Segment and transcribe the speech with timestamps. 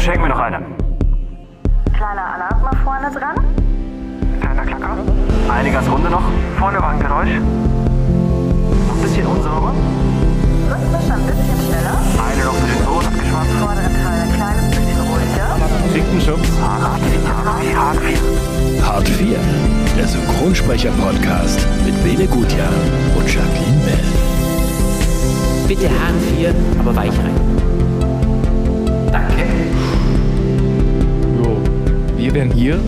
[0.00, 0.58] Schenken wir noch eine.
[1.94, 3.36] Kleiner Alarm mal vorne dran.
[4.40, 4.96] Kleiner Klacker.
[5.48, 6.24] Eine Gasrunde noch.
[6.58, 7.38] Vorne war ein Geräusch.
[8.88, 9.72] Noch ein bisschen unsauber.
[10.70, 11.96] Rhythmisch ein bisschen schneller.
[12.18, 13.50] Eine noch für den Boden abgeschwappt.
[13.60, 15.56] Vorderen Teil ein kleines bisschen ruhiger.
[15.92, 16.48] Finkenschubs.
[16.60, 17.76] Hart 4.
[17.78, 18.18] Hart 4.
[18.84, 19.38] Hart 4.
[19.96, 22.72] Der Synchronsprecher-Podcast mit Bene Gutjahr
[23.16, 24.31] und Jacqueline Bell.
[25.72, 27.34] Bitte Hahn 4, aber weich rein.
[29.10, 29.42] Danke.
[31.38, 31.56] Jo,
[32.18, 32.78] wir wären hier.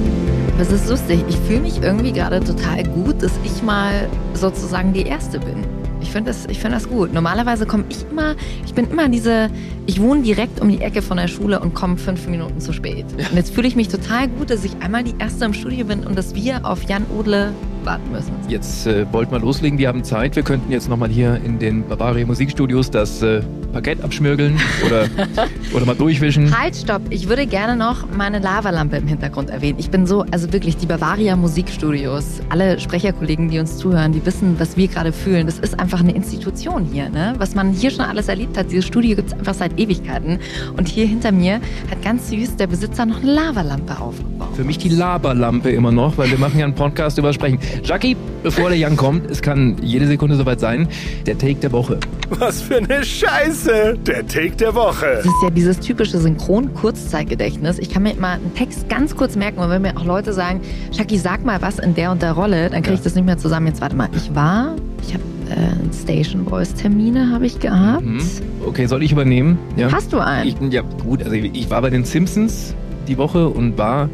[0.59, 1.25] Das ist lustig.
[1.27, 5.65] Ich fühle mich irgendwie gerade total gut, dass ich mal sozusagen die Erste bin.
[6.03, 7.15] Ich finde das, ich find das gut.
[7.15, 8.35] Normalerweise komme ich immer,
[8.67, 9.49] ich bin immer diese,
[9.87, 13.07] ich wohne direkt um die Ecke von der Schule und komme fünf Minuten zu spät.
[13.31, 16.07] Und jetzt fühle ich mich total gut, dass ich einmal die Erste im Studio bin
[16.07, 17.55] und dass wir auf Jan Odle
[17.85, 18.33] warten müssen.
[18.49, 20.37] Jetzt äh, wollten wir loslegen, wir haben Zeit.
[20.37, 25.07] Wir könnten jetzt nochmal hier in den Bavaria Musikstudios das äh, Parkett abschmirgeln oder,
[25.75, 26.57] oder mal durchwischen.
[26.57, 27.03] Halt, stopp.
[27.11, 29.79] Ich würde gerne noch meine Lavalampe im Hintergrund erwähnen.
[29.79, 34.55] Ich bin so, also wirklich, die Bavaria Musikstudios, alle Sprecherkollegen, die uns zuhören, die wissen,
[34.61, 35.47] was wir gerade fühlen.
[35.47, 37.35] Das ist einfach eine Institution hier, ne?
[37.39, 38.71] Was man hier schon alles erlebt hat.
[38.71, 40.39] Dieses Studio gibt es einfach seit Ewigkeiten.
[40.77, 41.55] Und hier hinter mir
[41.91, 44.55] hat ganz süß der Besitzer noch eine Lavalampe aufgebaut.
[44.55, 47.59] Für mich die Laberlampe immer noch, weil wir machen ja einen Podcast über Sprechen.
[47.83, 50.89] Jackie, bevor der Jan kommt, es kann jede Sekunde soweit sein,
[51.27, 51.99] der Take der Woche.
[52.31, 53.99] Was für eine Scheiße!
[54.07, 55.07] Der Take der Woche.
[55.17, 57.79] Das ist ja dieses typische Synchron-Kurzzeitgedächtnis.
[57.79, 60.61] Ich kann mir immer einen Text ganz kurz merken und wenn mir auch Leute sagen,
[60.97, 63.39] Shaki, sag mal was in der und der Rolle, dann kriege ich das nicht mehr
[63.39, 63.67] zusammen.
[63.67, 64.77] Jetzt warte mal, ich war,
[65.07, 68.03] ich habe äh, Station Voice Termine habe ich gehabt.
[68.03, 68.21] Hm?
[68.67, 69.59] Okay, soll ich übernehmen?
[69.77, 69.93] Ja.
[69.93, 70.49] Hast du einen?
[70.49, 72.75] Ich, ja, gut, also ich, ich war bei den Simpsons
[73.09, 74.09] die Woche und war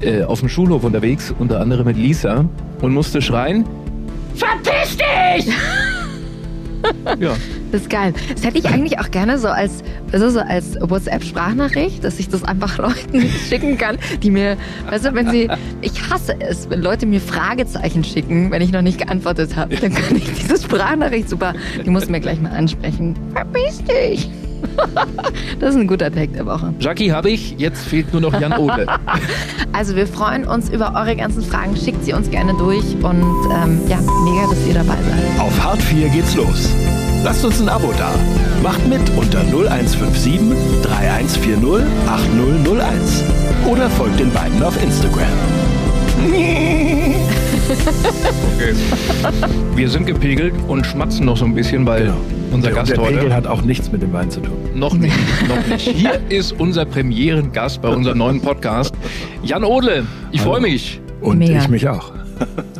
[0.00, 2.44] äh, auf dem Schulhof unterwegs, unter anderem mit Lisa
[2.80, 3.64] und musste schreien,
[4.34, 5.54] Verpiss dich!
[7.20, 7.34] ja,
[7.70, 8.12] Das ist geil.
[8.32, 12.42] Das hätte ich eigentlich auch gerne so als, also so als WhatsApp-Sprachnachricht, dass ich das
[12.42, 14.56] einfach Leuten schicken kann, die mir,
[14.88, 15.48] weißt du, wenn sie,
[15.80, 19.76] ich hasse es, wenn Leute mir Fragezeichen schicken, wenn ich noch nicht geantwortet habe.
[19.76, 21.54] Dann kann ich diese Sprachnachricht super,
[21.84, 23.14] die musst du mir gleich mal ansprechen.
[23.34, 24.28] Verpiss dich!
[25.60, 26.74] Das ist ein guter Tag der Woche.
[26.80, 28.86] Jackie habe ich, jetzt fehlt nur noch Jan Ode.
[29.74, 31.74] Also wir freuen uns über eure ganzen Fragen.
[31.76, 35.40] Schickt sie uns gerne durch und ähm, ja, mega, dass ihr dabei seid.
[35.40, 36.68] Auf Hart 4 geht's los.
[37.24, 38.10] Lasst uns ein Abo da.
[38.62, 40.40] Macht mit unter 0157
[40.82, 43.24] 3140 8001.
[43.66, 45.26] Oder folgt den beiden auf Instagram.
[46.18, 47.14] Okay.
[49.74, 52.12] Wir sind gepegelt und schmatzen noch so ein bisschen, weil
[52.50, 54.56] unser Der, Gast der heute Pegel hat auch nichts mit dem Wein zu tun.
[54.74, 55.14] Noch nicht,
[55.48, 55.88] noch nicht.
[55.88, 58.94] Hier ist unser Premierengast bei unserem neuen Podcast,
[59.42, 60.06] Jan Odle.
[60.30, 61.00] Ich freue mich.
[61.20, 61.60] Und Mega.
[61.60, 62.12] ich mich auch.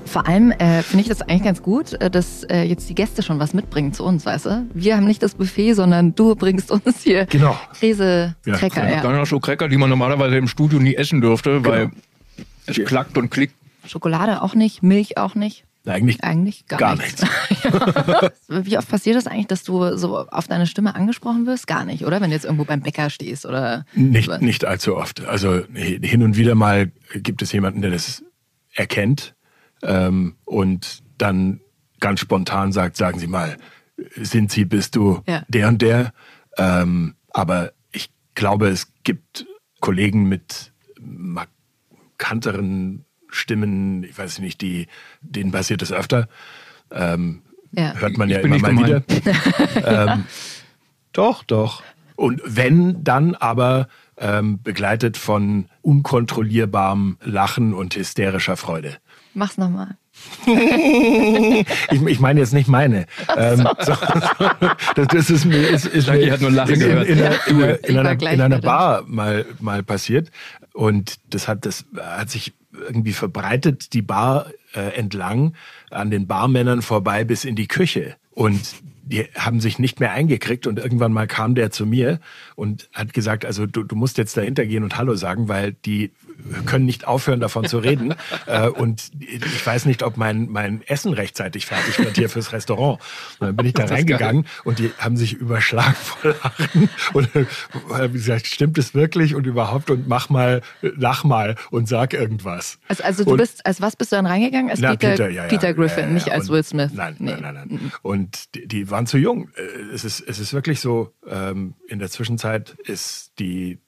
[0.04, 3.22] Vor allem äh, finde ich das eigentlich ganz gut, äh, dass äh, jetzt die Gäste
[3.22, 4.66] schon was mitbringen zu uns, weißt du?
[4.74, 7.56] Wir haben nicht das Buffet, sondern du bringst uns hier Genau.
[7.78, 8.90] Käse, Ja, Cracker.
[8.90, 11.90] Ja, Dann so Cracker, die man normalerweise im Studio nie essen dürfte, weil
[12.66, 13.54] es klackt und klickt.
[13.86, 15.64] Schokolade auch nicht, Milch auch nicht.
[15.84, 17.22] Eigentlich Eigentlich gar, Gar nichts.
[18.48, 21.66] Wie oft passiert das eigentlich, dass du so auf deine Stimme angesprochen wirst?
[21.66, 22.20] Gar nicht, oder?
[22.20, 23.84] Wenn du jetzt irgendwo beim Bäcker stehst oder.
[23.94, 25.24] nicht, nicht allzu oft.
[25.24, 28.22] Also hin und wieder mal gibt es jemanden, der das
[28.74, 29.34] erkennt
[29.82, 31.60] ähm, und dann
[31.98, 33.56] ganz spontan sagt, sagen Sie mal,
[34.16, 35.44] sind Sie, bist du Ja.
[35.48, 36.12] der und der?
[36.58, 39.46] Ähm, aber ich glaube, es gibt
[39.80, 43.04] Kollegen mit markanteren
[43.34, 44.86] Stimmen, ich weiß nicht, die,
[45.20, 46.28] denen passiert es öfter.
[46.90, 47.94] Ähm, Ja.
[47.94, 49.02] Hört man ja immer nicht mal wieder.
[50.12, 50.24] ähm,
[51.12, 51.82] doch, doch.
[52.16, 53.88] Und wenn, dann aber
[54.18, 58.98] ähm, begleitet von unkontrollierbarem Lachen und hysterischer Freude.
[59.34, 59.96] Mach's nochmal.
[61.90, 63.06] Ich, ich meine jetzt nicht meine.
[63.36, 63.94] Ähm, so,
[64.94, 67.08] das, das ist mir ist, ist mir hat nur Lachen in, in, gehört.
[67.08, 70.30] in, einer- in, einer- in, war einer, in einer bei Bar mal, mal passiert.
[70.74, 75.54] Und das hat, das hat sich irgendwie verbreitet, die Bar äh, entlang,
[75.90, 78.16] an den Barmännern vorbei bis in die Küche.
[78.30, 78.60] Und
[79.04, 82.20] die haben sich nicht mehr eingekriegt und irgendwann mal kam der zu mir
[82.54, 86.12] und hat gesagt, also du, du musst jetzt dahinter gehen und Hallo sagen, weil die
[86.66, 88.14] können nicht aufhören davon zu reden
[88.46, 93.00] äh, und ich weiß nicht, ob mein, mein Essen rechtzeitig fertig wird hier fürs Restaurant.
[93.38, 97.46] Und dann bin ich da reingegangen und die haben sich überschlagen vor Lachen und äh,
[97.90, 102.78] haben gesagt, stimmt es wirklich und überhaupt und mach mal, lach mal und sag irgendwas.
[102.88, 104.70] Also, also du Und- bist, als was bist du dann reingegangen?
[104.70, 105.48] Als na, Peter, Peter, ja, ja.
[105.48, 106.90] Peter Griffin, Ja, ja, nicht als Und- Will Smith.
[106.94, 107.32] Nein, Nee.
[107.32, 107.92] nein, nein, nein.
[108.02, 109.48] Und die, die waren zu jung.
[109.56, 113.78] Äh, Es ist, es ist wirklich so, ähm, in der Zwischenzeit ist die, äh,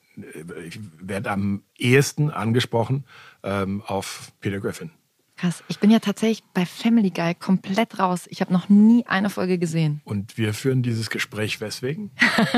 [0.66, 3.04] ich werde am ehesten angesprochen
[3.42, 4.90] ähm, auf Peter Griffin.
[5.36, 5.64] Krass.
[5.66, 8.26] Ich bin ja tatsächlich bei Family Guy komplett raus.
[8.28, 10.00] Ich habe noch nie eine Folge gesehen.
[10.04, 12.12] Und wir führen dieses Gespräch weswegen?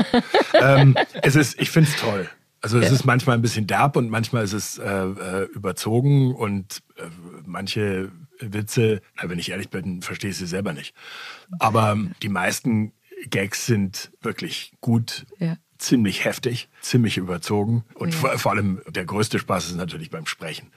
[0.53, 2.29] ähm, es ist, ich finde es toll.
[2.61, 6.81] Also es ist manchmal ein bisschen derb und manchmal ist es äh, äh, überzogen und
[6.97, 7.03] äh,
[7.45, 10.95] manche Witze, na, wenn ich ehrlich bin, verstehe ich sie selber nicht.
[11.59, 12.93] Aber die meisten
[13.29, 15.57] Gags sind wirklich gut, Ja.
[15.77, 17.83] Ziemlich heftig, ziemlich überzogen.
[17.95, 18.19] Und Ja.
[18.19, 20.67] vor, vor allem der größte Spaß ist natürlich beim Sprechen.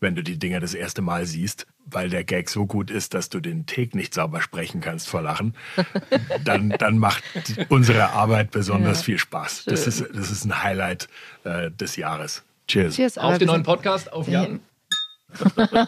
[0.00, 3.28] Wenn du die Dinger das erste Mal siehst, weil der Gag so gut ist, dass
[3.28, 5.54] du den Take nicht sauber sprechen kannst vor Lachen,
[6.44, 7.22] dann, dann macht
[7.68, 9.04] unsere Arbeit besonders Ja.
[9.04, 9.64] viel Spaß.
[9.66, 11.08] Das ist, das ist ein Highlight
[11.44, 12.42] äh, des Jahres.
[12.66, 12.96] Cheers.
[12.96, 13.18] Cheers.
[13.18, 14.60] Auf den neuen Podcast, auf Jan.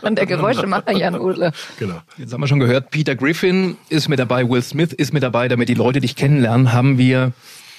[0.03, 1.53] Und der Geräuschemacher Jan Ole.
[1.79, 2.01] Genau.
[2.17, 5.49] Jetzt haben wir schon gehört, Peter Griffin ist mit dabei, Will Smith ist mit dabei.
[5.49, 7.33] Damit die Leute dich kennenlernen, haben wir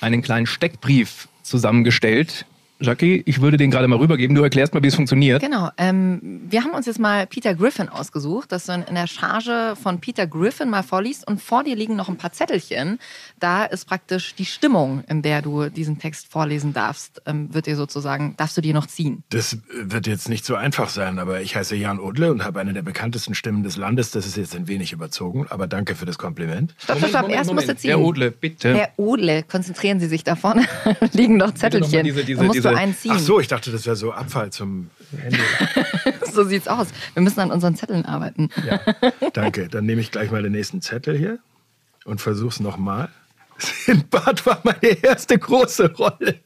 [0.05, 2.45] einen kleinen Steckbrief zusammengestellt.
[2.79, 4.35] Jackie, ich würde den gerade mal rübergeben.
[4.35, 5.41] Du erklärst mal, wie es funktioniert.
[5.41, 5.69] Genau.
[5.77, 10.01] Ähm, wir haben uns jetzt mal Peter Griffin ausgesucht, dass du in der Charge von
[10.01, 12.99] Peter Griffin mal vorliest und vor dir liegen noch ein paar Zettelchen.
[13.39, 17.77] Da ist praktisch die Stimmung, in der du diesen Text vorlesen darfst, ähm, wird dir
[17.77, 19.23] sozusagen, darfst du dir noch ziehen.
[19.29, 22.73] Das wird jetzt nicht so einfach sein, aber ich heiße Jan Odle und habe eine
[22.73, 24.11] der bekanntesten Stimmen des Landes.
[24.11, 26.75] Das ist jetzt ein wenig überzogen, aber danke für das Kompliment.
[26.77, 27.29] Stopp, stopp, stopp.
[27.29, 27.89] Erst musst du ziehen.
[27.91, 28.75] Herr Odle, bitte.
[28.75, 30.65] Herr Odle, konzentrieren Sie sich da vorne.
[31.13, 32.03] liegen noch noch mal Zettelchen.
[32.03, 33.11] diese- diese- diese- du einen ziehen.
[33.15, 35.39] Ach so, ich dachte, das wäre so Abfall zum Handy.
[36.31, 36.87] so sieht's aus.
[37.13, 38.49] Wir müssen an unseren Zetteln arbeiten.
[38.67, 38.79] Ja,
[39.33, 39.67] danke.
[39.67, 41.39] Dann nehme ich gleich mal den nächsten Zettel hier
[42.05, 43.09] und versuch's nochmal.
[43.57, 46.41] Sinbad war meine erste große Rolle.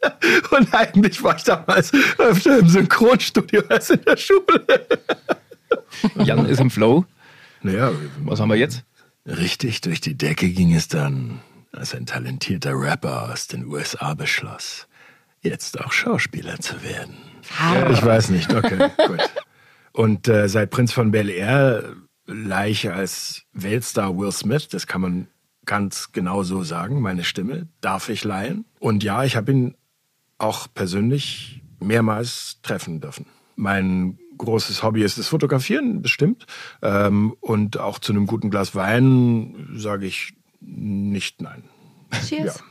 [0.51, 4.65] Und eigentlich war ich damals öfter im Synchronstudio als in der Schule.
[6.15, 7.05] Jan ist im Flow.
[7.61, 7.91] Naja,
[8.23, 8.83] Was haben wir jetzt?
[9.25, 11.41] richtig durch die Decke ging es dann,
[11.71, 14.87] als ein talentierter Rapper aus den USA beschloss,
[15.41, 17.17] jetzt auch Schauspieler zu werden.
[17.91, 19.29] Ich weiß nicht, okay, gut.
[19.91, 21.95] Und äh, seit Prinz von Bel Air
[22.25, 25.27] Leiche als Weltstar Will Smith, das kann man
[25.65, 28.65] ganz genau so sagen, meine Stimme darf ich leihen.
[28.79, 29.75] Und ja, ich habe ihn
[30.37, 33.25] auch persönlich mehrmals treffen dürfen.
[33.55, 36.45] Mein großes Hobby ist das Fotografieren, bestimmt.
[36.81, 41.63] Ähm, und auch zu einem guten Glas Wein sage ich nicht nein.
[42.27, 42.63] Cheers.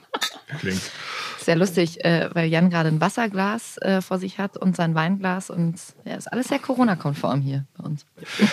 [0.61, 0.91] Klingt.
[1.41, 5.51] Sehr lustig, äh, weil Jan gerade ein Wasserglas äh, vor sich hat und sein Weinglas
[5.51, 8.05] und ja, ist alles sehr Corona-konform hier bei uns.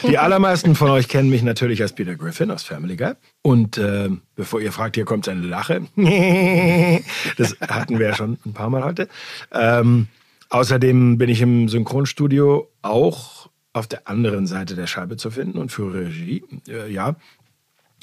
[0.04, 3.14] Die allermeisten von euch kennen mich natürlich als Peter Griffin aus Family Guy.
[3.42, 5.82] Und äh, bevor ihr fragt, hier kommt eine Lache.
[7.38, 9.08] das hatten wir ja schon ein paar Mal heute.
[9.52, 10.08] Ähm,
[10.50, 15.72] außerdem bin ich im Synchronstudio auch auf der anderen Seite der Scheibe zu finden und
[15.72, 17.16] für Regie, äh, ja.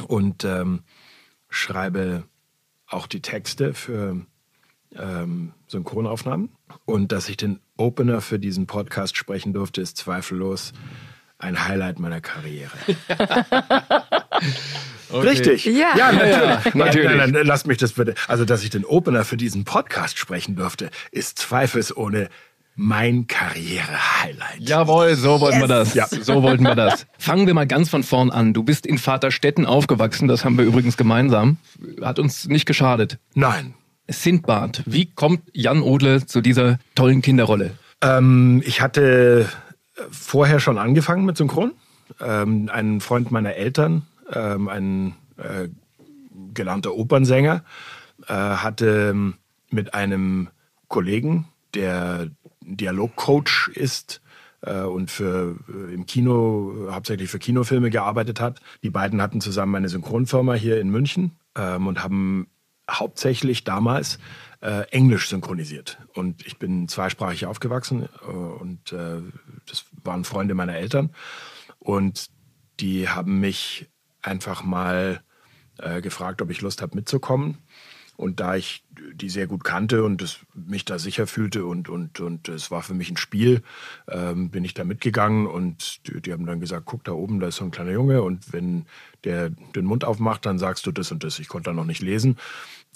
[0.09, 0.81] Und ähm,
[1.49, 2.25] schreibe
[2.87, 4.27] auch die Texte für
[4.99, 6.51] ähm, Synchronaufnahmen.
[6.85, 10.73] Und dass ich den Opener für diesen Podcast sprechen durfte, ist zweifellos
[11.39, 12.71] ein Highlight meiner Karriere.
[15.13, 15.65] Richtig.
[15.65, 15.97] Ja.
[15.97, 16.65] ja natürlich.
[16.65, 17.09] Ja, natürlich.
[17.09, 18.15] Nein, nein, nein, lasst mich das bitte.
[18.29, 22.29] Also, dass ich den Opener für diesen Podcast sprechen durfte, ist zweifelsohne
[22.75, 24.61] mein Karriere-Highlight.
[24.61, 25.93] Jawohl, so wollten wir das.
[25.95, 26.07] Ja.
[26.07, 27.07] So wollten wir das.
[27.19, 28.55] Fangen wir mal ganz von vorn an.
[28.55, 31.59] Du bist in Vaterstetten aufgewachsen, das haben wir übrigens gemeinsam.
[32.01, 33.19] Hat uns nicht geschadet.
[33.35, 33.75] Nein.
[34.09, 37.73] Sindbad, wie kommt Jan Odle zu dieser tollen Kinderrolle?
[38.03, 39.49] Ähm, ich hatte
[40.11, 41.73] vorher schon angefangen mit Synchron.
[42.21, 45.69] Ähm, ein Freund meiner Eltern, ähm, ein äh,
[46.53, 47.65] gelernter Opernsänger,
[48.27, 49.35] äh, hatte
[49.71, 50.49] mit einem
[50.89, 52.29] Kollegen, der
[52.61, 54.21] Dialogcoach ist
[54.61, 58.61] äh, und für äh, im Kino hauptsächlich für Kinofilme gearbeitet hat.
[58.83, 62.49] Die beiden hatten zusammen eine Synchronfirma hier in München ähm, und haben
[62.91, 64.19] hauptsächlich damals
[64.61, 65.99] äh, Englisch synchronisiert.
[66.15, 69.21] Und ich bin zweisprachig aufgewachsen äh, und äh,
[69.67, 71.15] das waren Freunde meiner Eltern.
[71.79, 72.31] Und
[72.81, 73.89] die haben mich
[74.21, 75.23] einfach mal
[75.79, 77.59] äh, gefragt, ob ich Lust habe mitzukommen.
[78.17, 78.82] Und da ich
[79.15, 82.83] die sehr gut kannte und es, mich da sicher fühlte und, und, und es war
[82.83, 83.63] für mich ein Spiel,
[84.09, 87.49] ähm, bin ich da mitgegangen und die, die haben dann gesagt, guck da oben, da
[87.49, 88.87] ist so ein kleiner Junge und wenn
[89.25, 91.39] der den Mund aufmacht, dann sagst du das und das.
[91.39, 92.37] Ich konnte da noch nicht lesen,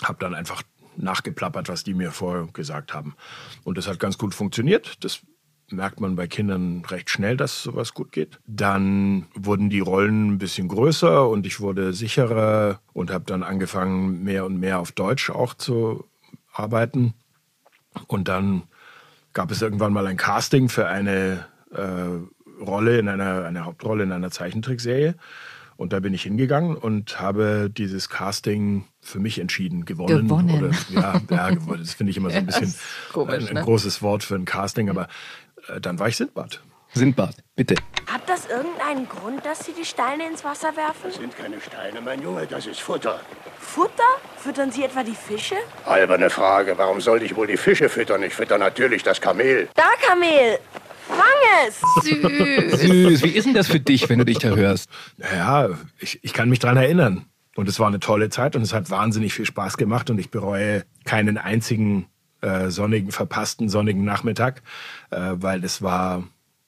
[0.02, 0.62] habe dann einfach
[0.96, 3.16] nachgeplappert, was die mir vorher gesagt haben.
[3.64, 5.04] Und das hat ganz gut funktioniert.
[5.04, 5.20] Das
[5.70, 8.38] merkt man bei Kindern recht schnell, dass sowas gut geht.
[8.46, 14.22] Dann wurden die Rollen ein bisschen größer und ich wurde sicherer und habe dann angefangen,
[14.22, 16.04] mehr und mehr auf Deutsch auch zu
[16.52, 17.14] arbeiten.
[18.06, 18.64] Und dann
[19.32, 24.12] gab es irgendwann mal ein Casting für eine äh, Rolle in einer eine Hauptrolle in
[24.12, 25.14] einer Zeichentrickserie.
[25.76, 30.26] Und da bin ich hingegangen und habe dieses Casting für mich entschieden, gewonnen.
[30.26, 30.64] Gewonnen.
[30.64, 31.80] Oder, ja, ja, gewonnen.
[31.80, 32.80] das finde ich immer so ein bisschen ist
[33.12, 33.62] komisch, ein, ein ne?
[33.62, 35.08] großes Wort für ein Casting, aber
[35.80, 36.60] dann war ich Sindbad.
[36.94, 37.74] Sindbad, bitte.
[38.06, 41.10] Hat das irgendeinen Grund, dass Sie die Steine ins Wasser werfen?
[41.10, 43.20] sind keine Steine, mein Junge, das ist Futter.
[43.58, 44.02] Futter?
[44.38, 45.56] Füttern Sie etwa die Fische?
[45.84, 48.22] Alberne Frage, warum sollte ich wohl die Fische füttern?
[48.22, 49.68] Ich fütter natürlich das Kamel.
[49.74, 50.58] Da, Kamel!
[51.08, 51.80] Fang es!
[52.02, 52.80] Süß.
[52.80, 54.88] Süß, wie ist denn das für dich, wenn du dich da hörst?
[55.18, 55.68] Ja,
[55.98, 57.26] ich, ich kann mich dran erinnern.
[57.56, 60.30] Und es war eine tolle Zeit und es hat wahnsinnig viel Spaß gemacht und ich
[60.30, 62.06] bereue keinen einzigen
[62.46, 64.62] äh, sonnigen, verpassten sonnigen Nachmittag,
[65.10, 66.22] äh, weil es war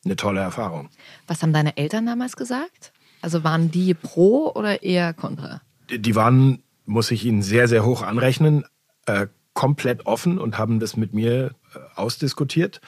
[0.04, 0.88] eine tolle Erfahrung.
[1.26, 2.92] Was haben deine Eltern damals gesagt?
[3.22, 5.60] Also waren die pro oder eher kontra?
[5.90, 8.64] Die waren, muss ich Ihnen sehr, sehr hoch anrechnen,
[9.06, 12.80] äh, komplett offen und haben das mit mir äh, ausdiskutiert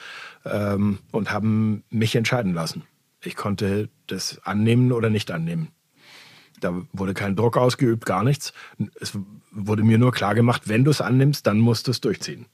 [0.45, 2.83] ähm, und haben mich entscheiden lassen.
[3.23, 5.69] Ich konnte das annehmen oder nicht annehmen.
[6.59, 8.53] Da wurde kein Druck ausgeübt, gar nichts.
[8.99, 9.17] Es
[9.51, 12.45] wurde mir nur klar gemacht, wenn du es annimmst, dann musst du es durchziehen.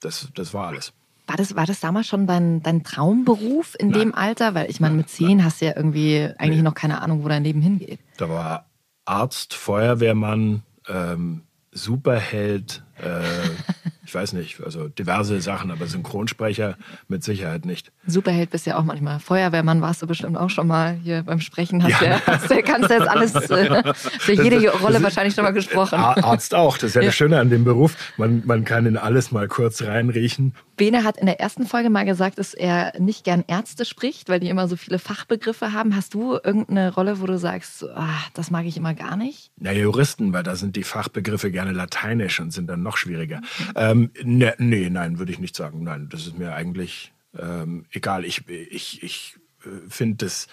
[0.00, 0.92] Das, das war alles.
[1.26, 3.98] War das, war das damals schon dein, dein Traumberuf in Nein.
[4.00, 4.54] dem Alter?
[4.54, 6.62] Weil ich meine, mit zehn hast du ja irgendwie eigentlich Nee.
[6.62, 7.98] noch keine Ahnung, wo dein Leben hingeht.
[8.16, 8.66] Da war
[9.06, 13.22] Arzt, Feuerwehrmann, ähm, Superheld, äh,
[14.06, 16.76] ich weiß nicht, also diverse Sachen, aber Synchronsprecher
[17.08, 17.90] mit Sicherheit nicht.
[18.06, 19.18] Superheld bist ja auch manchmal.
[19.18, 21.82] Feuerwehrmann warst du bestimmt auch schon mal hier beim Sprechen.
[21.82, 22.10] Hast Ja.
[22.12, 22.20] ja.
[22.26, 25.50] hast du, kannst du jetzt alles, äh, für jede Das- Rolle das- wahrscheinlich schon mal
[25.52, 25.96] gesprochen.
[25.98, 27.96] Ar- Arzt auch, das ist ja, das Schöne an dem Beruf.
[28.16, 30.54] Man, man kann in alles mal kurz reinriechen.
[30.76, 34.40] Bene hat in der ersten Folge mal gesagt, dass er nicht gern Ärzte spricht, weil
[34.40, 35.96] die immer so viele Fachbegriffe haben.
[35.96, 39.50] Hast du irgendeine Rolle, wo du sagst, ah, das mag ich immer gar nicht?
[39.58, 43.40] Na, Juristen, weil da sind die Fachbegriffe gerne lateinisch und sind dann noch schwieriger.
[43.74, 45.82] Ähm, ne, nee, nein, würde ich nicht sagen.
[45.82, 48.24] Nein, das ist mir eigentlich ähm, egal.
[48.24, 50.48] Ich, ich, ich äh, finde es,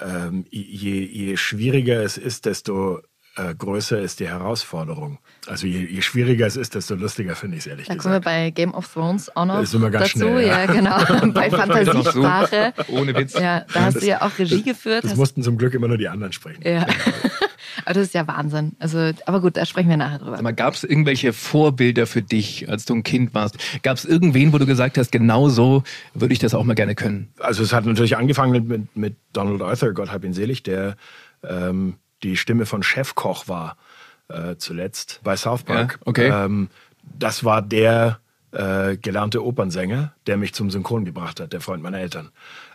[0.00, 3.00] ähm, je, je schwieriger es ist, desto
[3.36, 5.18] äh, größer ist die Herausforderung.
[5.46, 8.20] Also je, je schwieriger es ist, desto lustiger finde ich es ehrlich Da kommen wir
[8.20, 8.24] gesagt.
[8.24, 10.18] bei Game of Thrones auch noch Da sind wir ganz dazu.
[10.18, 10.64] schnell, ja.
[10.64, 10.66] ja.
[10.66, 11.32] genau.
[11.32, 12.72] bei Fantasiesprache.
[12.88, 13.34] Ohne Witz.
[13.34, 15.04] Ja, da hast du ja auch Regie geführt.
[15.04, 16.62] Das hast mussten zum Glück immer nur die anderen sprechen.
[16.64, 16.86] Ja.
[17.84, 18.72] aber das ist ja Wahnsinn.
[18.78, 20.52] Also, aber gut, da sprechen wir nachher drüber.
[20.52, 23.58] Gab es irgendwelche Vorbilder für dich, als du ein Kind warst?
[23.82, 25.82] Gab es irgendwen, wo du gesagt hast, genau so
[26.14, 27.28] würde ich das auch mal gerne können?
[27.38, 30.96] Also es hat natürlich angefangen mit, mit Donald Arthur, Gott hab ihn selig, der
[31.44, 33.76] ähm, die Stimme von Chefkoch war
[34.28, 35.98] äh, zuletzt bei South Park.
[36.00, 36.28] Ja, okay.
[36.28, 36.68] Ähm,
[37.02, 38.20] das war der
[38.52, 42.30] äh, gelernte Opernsänger, der mich zum Synchron gebracht hat, der Freund meiner Eltern.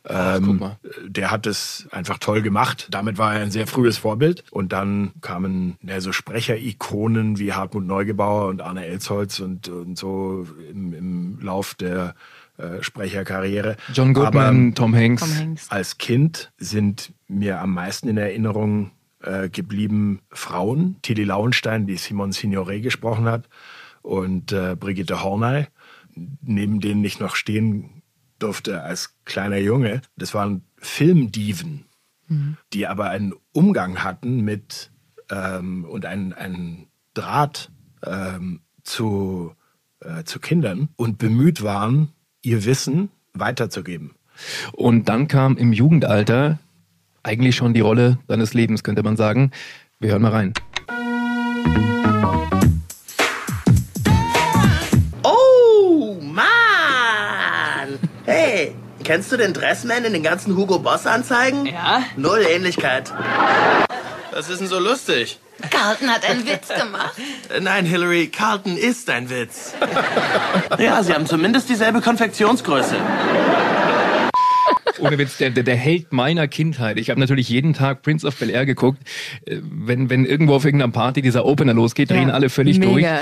[0.07, 0.79] Ähm, guck mal.
[1.07, 2.88] Der hat es einfach toll gemacht.
[2.91, 4.43] Damit war er ein sehr frühes Vorbild.
[4.51, 10.48] Und dann kamen ja, so Sprecherikonen wie Hartmut Neugebauer und Arne Elsholz und, und so
[10.69, 12.15] im, im Lauf der
[12.57, 13.77] äh, Sprecherkarriere.
[13.93, 15.24] John Goodman, Aber Tom Hanks.
[15.24, 15.71] Tom Hanks.
[15.71, 18.91] als Kind sind mir am meisten in Erinnerung
[19.24, 20.98] äh, geblieben Frauen.
[21.01, 23.48] Tilly Lauenstein, die Simone Signoret gesprochen hat,
[24.01, 25.68] und äh, Brigitte Horney,
[26.42, 28.01] neben denen ich noch stehen
[28.40, 30.01] durfte als kleiner Junge.
[30.18, 31.86] Das waren Filmdiven,
[32.74, 34.92] die aber einen Umgang hatten mit
[35.30, 37.72] ähm, und einen, einen Draht
[38.04, 39.54] ähm, zu,
[40.00, 42.10] äh, zu Kindern und bemüht waren,
[42.42, 44.16] ihr Wissen weiterzugeben.
[44.72, 46.60] Und dann kam im Jugendalter
[47.24, 49.51] eigentlich schon die Rolle deines Lebens, könnte man sagen.
[50.00, 50.54] Wir hören mal rein.
[55.24, 58.00] Oh, Mann!
[58.25, 61.66] Hey, kennst du den Dressman in den ganzen Hugo Boss Anzeigen?
[61.68, 62.04] Ja?
[62.18, 63.13] Null Ähnlichkeit.
[64.32, 65.40] Was ist denn so lustig?
[65.70, 67.13] Carlton hat einen Witz gemacht.
[67.56, 69.74] Äh, Nein, Hillary, Carlton ist ein Witz.
[70.80, 72.96] ja, sie haben zumindest dieselbe Konfektionsgröße.
[75.01, 76.98] Ohne Witz, der, der, der Held meiner Kindheit.
[76.98, 79.00] Ich habe natürlich jeden Tag Prince of Bel Air geguckt.
[79.46, 82.96] Äh, Wenn, wenn irgendwo auf irgendeiner Party dieser Opener losgeht, drehen Ja, alle völlig durch.
[82.96, 83.20] mega.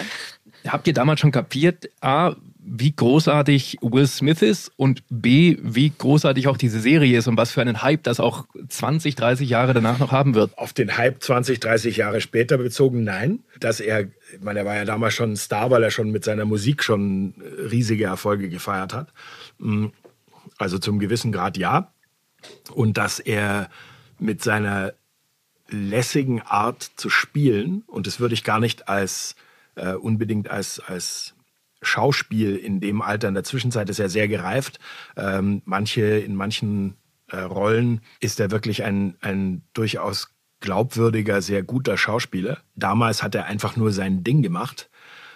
[0.67, 2.35] Habt ihr damals schon kapiert, A,
[2.71, 7.51] wie großartig Will Smith ist und B, wie großartig auch diese Serie ist und was
[7.51, 10.55] für einen Hype das auch 20, 30 Jahre danach noch haben wird?
[10.57, 13.39] Auf den Hype 20, 30 Jahre später bezogen, nein.
[13.59, 14.09] Dass er, ich
[14.41, 17.33] meine, er war ja damals schon ein Star, weil er schon mit seiner Musik schon
[17.39, 19.07] äh, riesige Erfolge gefeiert hat.
[20.59, 21.91] Also zum gewissen Grad ja.
[22.71, 23.69] Und dass er
[24.19, 24.93] mit seiner
[25.69, 29.35] lässigen Art zu spielen, und das würde ich gar nicht als
[29.75, 31.35] äh, unbedingt als, als
[31.81, 34.79] Schauspiel in dem Alter, in der Zwischenzeit ist er sehr gereift.
[35.15, 36.97] Ähm, manche, in manchen
[37.27, 42.57] äh, Rollen ist er wirklich ein, ein durchaus glaubwürdiger, sehr guter Schauspieler.
[42.75, 44.89] Damals hat er einfach nur sein Ding gemacht.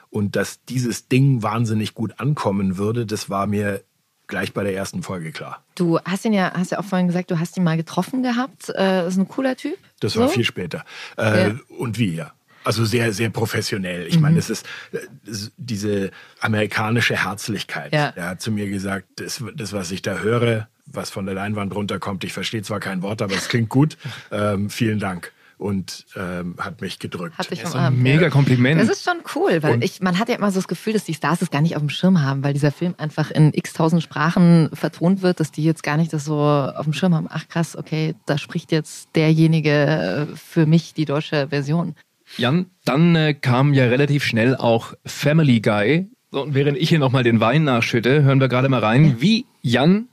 [0.09, 3.83] Und dass dieses Ding wahnsinnig gut ankommen würde, das war mir
[4.33, 5.63] gleich bei der ersten Folge klar.
[5.75, 8.69] Du hast ihn ja, hast ja auch vorhin gesagt, du hast ihn mal getroffen gehabt.
[8.75, 9.77] Äh, ist ein cooler Typ.
[9.99, 10.33] Das war So?
[10.33, 10.83] viel später.
[11.17, 11.55] Äh, Ja.
[11.77, 12.31] Und wie, ja.
[12.65, 14.07] Also sehr, sehr professionell.
[14.07, 14.99] Ich meine, es ist, äh,
[15.29, 17.93] es- diese amerikanische Herzlichkeit.
[17.93, 18.11] Ja.
[18.15, 21.75] Er hat zu mir gesagt, das, das was ich da höre, was von der Leinwand
[21.75, 22.23] runterkommt.
[22.23, 23.97] Ich verstehe zwar kein Wort, aber es klingt gut.
[24.31, 25.31] Ähm, vielen Dank.
[25.63, 27.37] Und ähm, hat mich gedrückt.
[27.37, 28.81] Hat dich Das ist ein mega Kompliment.
[28.81, 31.05] Das ist schon cool, weil Und- ich, man hat ja immer so das Gefühl, dass
[31.05, 33.71] die Stars es gar nicht auf dem Schirm haben, weil dieser Film einfach in x
[33.71, 37.27] tausend Sprachen vertont wird, dass die jetzt gar nicht das so auf dem Schirm haben.
[37.29, 41.95] Ach krass, okay, da spricht jetzt derjenige äh, für mich die deutsche Version.
[42.37, 46.07] Jan, dann äh, kam ja relativ schnell auch Family Guy.
[46.31, 49.45] So, und während ich hier nochmal den Wein nachschütte, hören wir gerade mal rein, wie
[49.61, 50.09] Jan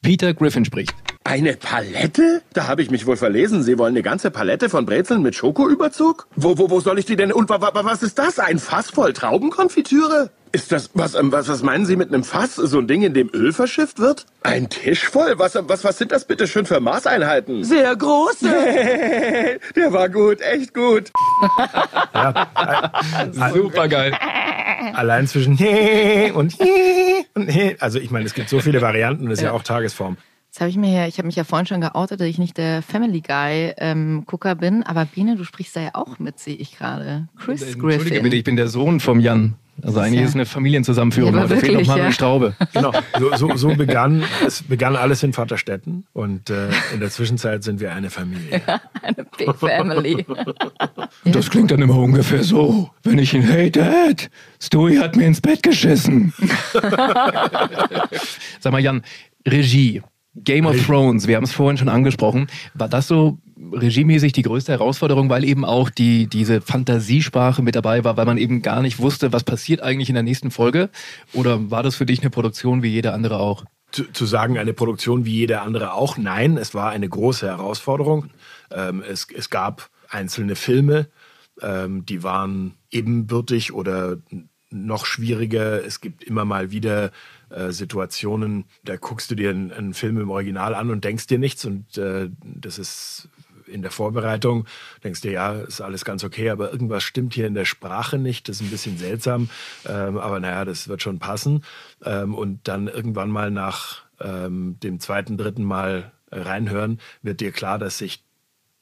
[0.00, 0.94] Peter Griffin spricht.
[1.26, 2.42] Eine Palette?
[2.52, 3.62] Da habe ich mich wohl verlesen.
[3.62, 6.28] Sie wollen eine ganze Palette von Brezeln mit Schokoüberzug?
[6.36, 7.32] Wo, wo, wo soll ich die denn?
[7.32, 8.38] Und wa, wa, was ist das?
[8.38, 10.28] Ein Fass voll Traubenkonfitüre?
[10.52, 12.56] Ist das, was, ähm, was, was meinen Sie mit einem Fass?
[12.56, 14.26] So ein Ding, in dem Öl verschifft wird?
[14.42, 15.38] Ein Tisch voll?
[15.38, 17.64] Was, was, was sind das bitte schön für Maßeinheiten?
[17.64, 18.46] Sehr große.
[19.76, 21.10] Der war gut, echt gut.
[23.54, 24.12] Super geil.
[24.92, 25.56] Allein zwischen
[26.34, 26.54] und
[27.34, 27.50] und
[27.80, 30.18] also ich meine, es gibt so viele Varianten, das ist ja, auch Tagesform.
[30.54, 32.58] Jetzt habe ich mir ja, ich habe mich ja vorhin schon geoutet, dass ich nicht
[32.58, 36.54] der Family Guy ähm, Gucker bin, aber Biene, du sprichst da ja auch mit, sehe
[36.54, 37.26] ich gerade.
[37.36, 38.22] Chris Entschuldige Griffin.
[38.22, 39.54] bitte, ich bin der Sohn vom Jan.
[39.82, 42.04] Also eigentlich ja- ist eine Familienzusammenführung, Ja, aber da fehlt noch wirklich, mal ja.
[42.04, 42.54] eine Straube.
[42.72, 47.64] Genau, so, so, so begann es begann alles in Vaterstetten und äh, in der Zwischenzeit
[47.64, 48.62] sind wir eine Familie.
[49.02, 50.24] Eine Big Family.
[51.24, 54.30] Das klingt dann immer ungefähr so, wenn ich ihn, hey Dad,
[54.62, 56.32] Stewie hat mir ins Bett geschissen.
[58.60, 59.02] Sag mal Jan,
[59.48, 60.00] Regie,
[60.36, 63.38] Game of Thrones, wir haben es vorhin schon angesprochen, war das so
[63.72, 68.38] regiemäßig die größte Herausforderung, weil eben auch die, diese Fantasiesprache mit dabei war, weil man
[68.38, 70.90] eben gar nicht wusste, was passiert eigentlich in der nächsten Folge?
[71.32, 73.64] Oder war das für dich eine Produktion wie jede andere auch?
[73.94, 76.18] zu, zu sagen, eine Produktion wie jede andere auch.
[76.18, 78.26] Nein, es war eine große Herausforderung.
[78.72, 81.08] Ähm, es, es gab einzelne Filme,
[81.62, 84.16] ähm, die waren ebenbürtig oder
[84.70, 85.84] noch schwieriger.
[85.84, 87.12] Es gibt immer mal wieder
[87.50, 91.38] äh, Situationen, da guckst du dir einen, einen Film im Original an und denkst dir
[91.38, 93.28] nichts und äh, das ist
[93.66, 94.66] in der Vorbereitung,
[95.02, 98.48] denkst dir, ja, ist alles ganz okay, aber irgendwas stimmt hier in der Sprache nicht,
[98.48, 99.48] das ist ein bisschen seltsam,
[99.86, 101.64] ähm, aber naja, das wird schon passen.
[102.04, 107.78] Ähm, und dann irgendwann mal nach ähm, dem zweiten, dritten Mal reinhören, wird dir klar,
[107.78, 108.24] dass sich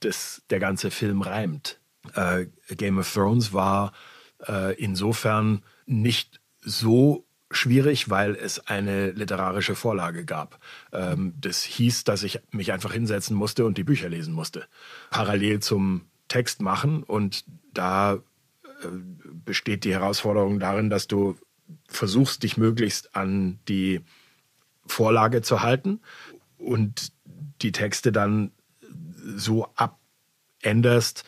[0.00, 1.78] das, der ganze Film reimt.
[2.14, 2.46] Äh,
[2.76, 3.92] Game of Thrones war
[4.48, 10.58] äh, insofern nicht so schwierig, weil es eine literarische Vorlage gab.
[10.92, 14.66] Ähm, das hieß, dass ich mich einfach hinsetzen musste und die Bücher lesen musste.
[15.10, 18.18] Parallel zum Text machen und da äh,
[19.44, 21.36] besteht die Herausforderung darin, dass du
[21.88, 24.00] versuchst, dich möglichst an die
[24.86, 26.00] Vorlage zu halten
[26.58, 27.12] und
[27.62, 28.52] die Texte dann
[29.36, 31.24] so abänderst,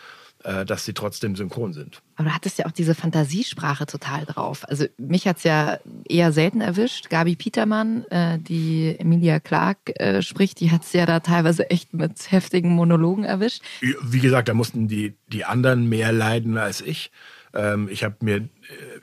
[0.66, 2.02] dass sie trotzdem synchron sind.
[2.16, 4.68] Aber du hattest ja auch diese Fantasiesprache total drauf.
[4.68, 7.08] Also mich hat's ja eher selten erwischt.
[7.08, 12.30] Gabi Petermann, äh, die Emilia Clark äh, spricht, die hat's ja da teilweise echt mit
[12.30, 13.62] heftigen Monologen erwischt.
[13.80, 17.10] Wie gesagt, da mussten die, die anderen mehr leiden als ich.
[17.54, 18.48] Ähm, ich habe mir äh,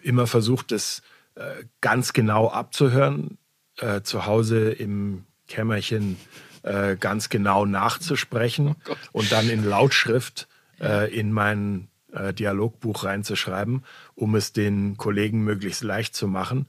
[0.04, 1.02] immer versucht, das
[1.36, 3.38] äh, ganz genau abzuhören,
[3.78, 6.18] äh, zu Hause im Kämmerchen
[6.64, 8.76] äh, ganz genau nachzusprechen
[9.12, 10.48] und dann in Lautschrift
[10.82, 13.84] äh, in mein äh, Dialogbuch reinzuschreiben,
[14.16, 16.66] um es den Kollegen möglichst leicht zu machen,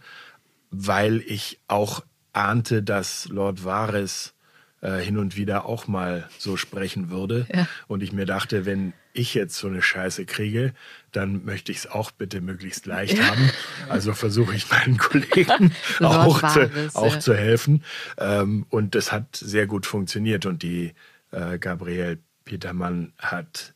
[0.70, 4.34] weil ich auch ahnte, dass Lord Varys
[4.80, 7.46] äh, hin und wieder auch mal so sprechen würde.
[7.52, 7.66] Ja.
[7.88, 10.72] Und ich mir dachte, wenn ich jetzt so eine Scheiße kriege,
[11.12, 13.28] dann möchte ich es auch bitte möglichst leicht Ja.
[13.28, 13.50] haben.
[13.88, 17.20] Also versuche ich meinen Kollegen auch, zu, Varys, auch ja.
[17.20, 17.84] zu helfen.
[18.18, 20.46] Ähm, und das hat sehr gut funktioniert.
[20.46, 20.94] Und die
[21.30, 23.74] äh, Gabrielle Petermann hat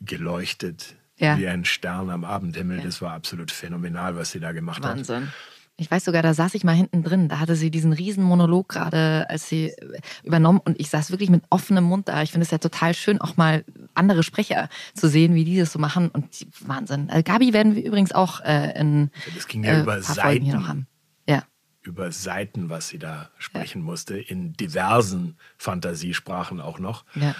[0.00, 1.38] geleuchtet Ja.
[1.38, 2.80] wie ein Stern am Abendhimmel.
[2.80, 4.96] Das war absolut phänomenal, was sie da gemacht hat.
[4.96, 5.28] Wahnsinn.
[5.76, 7.28] Ich weiß sogar, da saß ich mal hinten drin.
[7.30, 11.30] Da hatte sie diesen riesen Monolog gerade, als sie äh, übernommen und ich saß wirklich
[11.30, 12.22] mit offenem Mund da.
[12.22, 15.72] Ich finde es ja total schön, auch mal andere Sprecher zu sehen, wie die das
[15.72, 16.28] so machen und
[16.60, 17.08] Wahnsinn.
[17.08, 20.52] Also Gabi werden wir übrigens auch äh, in Das ging ja äh, über Folgen hier
[20.52, 20.60] Seiten.
[20.60, 20.86] noch haben.
[21.26, 21.44] Ja.
[21.82, 27.06] über Seiten, was sie da sprechen musste, in diversen Fantasiesprachen auch noch.
[27.14, 27.34] Ja.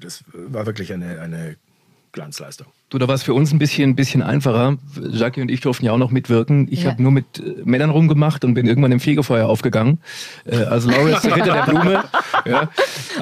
[0.00, 1.56] Das war wirklich eine, eine
[2.12, 2.66] Glanzleistung.
[2.90, 4.76] Du, da war es für uns ein bisschen, bisschen einfacher.
[5.10, 6.68] Jackie und ich durften ja auch noch mitwirken.
[6.70, 6.92] Ich Ja.
[6.92, 9.98] habe nur mit äh, Männern rumgemacht und bin irgendwann im Fegefeuer aufgegangen.
[10.44, 12.04] Äh, als Lawrence der Ritter der Blume.
[12.46, 12.68] Ja.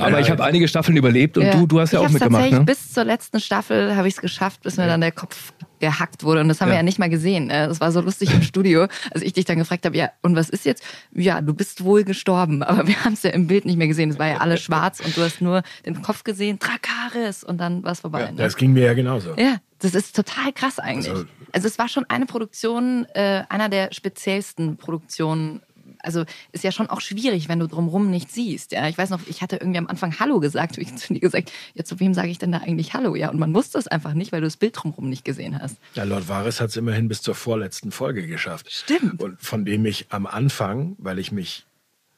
[0.00, 1.52] Aber ich habe einige Staffeln überlebt und Ja.
[1.54, 2.40] du, du hast ja ich auch hab's mitgemacht.
[2.42, 2.64] tatsächlich Ne?
[2.66, 6.40] bis zur letzten Staffel habe ich es geschafft, bis mir dann der Kopf gehackt wurde.
[6.40, 6.78] Und das haben wir Ja.
[6.78, 7.50] ja nicht mal gesehen.
[7.50, 10.36] Äh, Das war so lustig im Studio, als ich dich dann gefragt habe, ja, und
[10.36, 10.82] was ist jetzt?
[11.12, 12.62] Ja, du bist wohl gestorben.
[12.62, 14.10] Aber wir haben es ja im Bild nicht mehr gesehen.
[14.10, 17.82] Es war ja alles schwarz und du hast nur den Kopf gesehen, Drakaris, und dann
[17.82, 18.30] war es vorbei.
[18.30, 18.36] ne?
[18.36, 19.34] Das ging mir ja genauso.
[19.36, 21.10] Ja, das ist total krass eigentlich.
[21.10, 25.60] Also- Also, es war schon eine Produktion, äh, einer der speziellsten Produktionen
[26.02, 28.72] also ist ja schon auch schwierig, wenn du drumrum nicht siehst.
[28.72, 31.20] Ja, ich weiß noch, ich hatte irgendwie am Anfang Hallo gesagt, habe ich zu dir
[31.20, 33.14] gesagt, ja, zu wem sage ich denn da eigentlich Hallo?
[33.14, 35.76] Ja, und man wusste es einfach nicht, weil du das Bild drumrum nicht gesehen hast.
[35.94, 38.70] Ja, Lord Varys hat es immerhin bis zur vorletzten Folge geschafft.
[38.70, 39.20] Stimmt.
[39.20, 41.66] Und von dem ich am Anfang, weil ich mich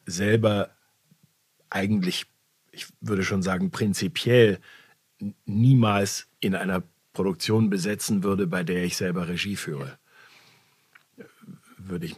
[0.07, 0.70] selber
[1.70, 2.27] eigentlich,
[2.73, 4.59] ich würde schon sagen, prinzipiell
[5.47, 9.99] niemals in einer Produktion besetzen würde, bei der ich selber Regie führe.
[11.79, 12.16] Würde ich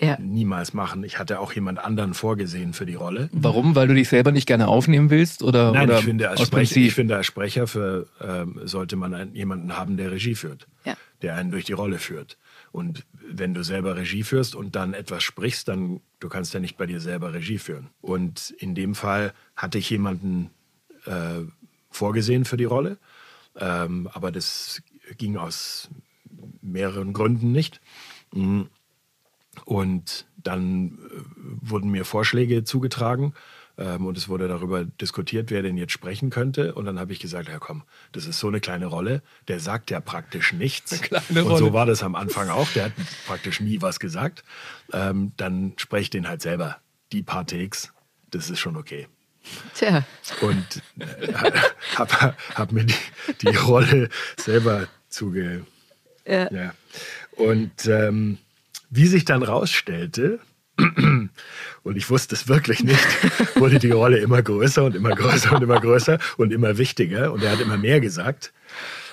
[0.00, 0.16] Ja.
[0.20, 1.02] niemals machen.
[1.02, 3.28] Ich hatte auch jemand anderen vorgesehen für die Rolle.
[3.32, 3.74] Warum?
[3.74, 5.42] Weil du dich selber nicht gerne aufnehmen willst?
[5.42, 9.12] Oder, Nein, oder ich finde, als Sprecher, ich finde, als Sprecher für, ähm, sollte man
[9.14, 10.96] einen, jemanden haben, der Regie führt, Ja.
[11.22, 12.38] der einen durch die Rolle führt.
[12.70, 16.76] Und wenn du selber Regie führst und dann etwas sprichst, dann du kannst ja nicht
[16.76, 17.88] bei dir selber Regie führen.
[18.00, 20.50] Und in dem Fall hatte ich jemanden
[21.06, 21.40] äh,
[21.90, 22.98] vorgesehen für die Rolle,
[23.58, 24.82] ähm, aber das
[25.16, 25.88] ging aus
[26.62, 27.80] mehreren Gründen nicht.
[28.32, 28.62] Mm.
[29.64, 31.22] Und dann äh,
[31.60, 33.34] wurden mir Vorschläge zugetragen
[33.78, 36.74] ähm, und es wurde darüber diskutiert, wer denn jetzt sprechen könnte.
[36.74, 39.90] Und dann habe ich gesagt, ja komm, das ist so eine kleine Rolle, der sagt
[39.90, 41.00] ja praktisch nichts.
[41.00, 41.58] kleine und Rolle.
[41.58, 42.92] so war das am Anfang auch, der hat
[43.26, 44.42] praktisch nie was gesagt.
[44.92, 46.78] Ähm, dann spreche den halt selber.
[47.12, 47.92] Die paar Takes,
[48.30, 49.06] das ist schon okay.
[49.74, 50.04] Tja,
[50.42, 51.32] Und äh,
[51.96, 52.94] habe hab mir die,
[53.42, 55.64] die Rolle selber zuge...
[56.26, 56.52] Ja.
[56.52, 56.74] Ja.
[57.36, 58.36] Und ähm,
[58.90, 60.40] wie sich dann rausstellte,
[61.82, 63.04] und ich wusste es wirklich nicht,
[63.56, 67.32] wurde die Rolle immer größer und immer größer und immer größer und immer wichtiger.
[67.32, 68.52] Und er hat immer mehr gesagt.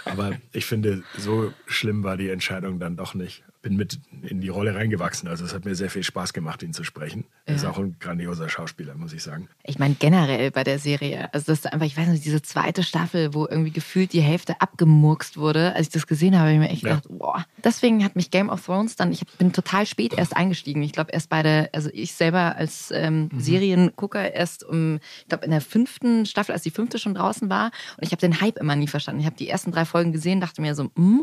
[0.05, 3.43] Aber ich finde, so schlimm war die Entscheidung dann doch nicht.
[3.65, 5.27] Bin mit in die Rolle reingewachsen.
[5.27, 7.25] Also es hat mir sehr viel Spaß gemacht, ihn zu sprechen.
[7.47, 7.71] Er ist Ja.
[7.71, 9.49] auch ein grandioser Schauspieler, muss ich sagen.
[9.63, 12.83] Ich meine generell bei der Serie, also das ist einfach, ich weiß nicht, diese zweite
[12.83, 16.59] Staffel, wo irgendwie gefühlt die Hälfte abgemurkst wurde, als ich das gesehen habe, habe ich
[16.59, 16.89] mir echt Ja.
[16.97, 17.43] gedacht, boah.
[17.63, 20.83] Deswegen hat mich Game of Thrones dann, ich bin total spät erst eingestiegen.
[20.83, 25.43] Ich glaube erst bei der, also ich selber als ähm, Seriengucker erst um, ich glaube
[25.45, 28.59] in der fünften Staffel, als die fünfte schon draußen war und ich habe den Hype
[28.59, 29.21] immer nie verstanden.
[29.21, 31.21] Ich habe die ersten drei Folgen gesehen, dachte mir so, mm.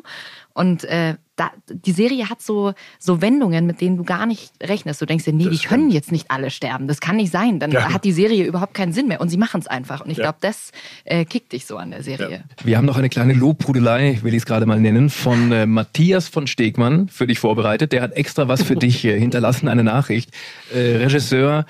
[0.55, 5.01] und äh, da, die Serie hat so, so Wendungen, mit denen du gar nicht rechnest.
[5.01, 6.89] Du denkst dir, nee, Das die können jetzt nicht alle sterben.
[6.89, 7.59] Das kann nicht sein.
[7.59, 7.93] Dann Ja.
[7.93, 9.21] hat die Serie überhaupt keinen Sinn mehr.
[9.21, 10.03] Und sie machen es einfach.
[10.03, 10.25] Und ich Ja.
[10.25, 10.73] glaube, das
[11.05, 12.45] äh, kickt dich so an der Serie.
[12.65, 16.29] Wir haben noch eine kleine Lobhudelei, will ich es gerade mal nennen, von äh, Matthias
[16.29, 17.93] von Stegmann für dich vorbereitet.
[17.93, 20.31] Der hat extra was für dich äh, hinterlassen, eine Nachricht.
[20.75, 21.65] Äh, Regisseur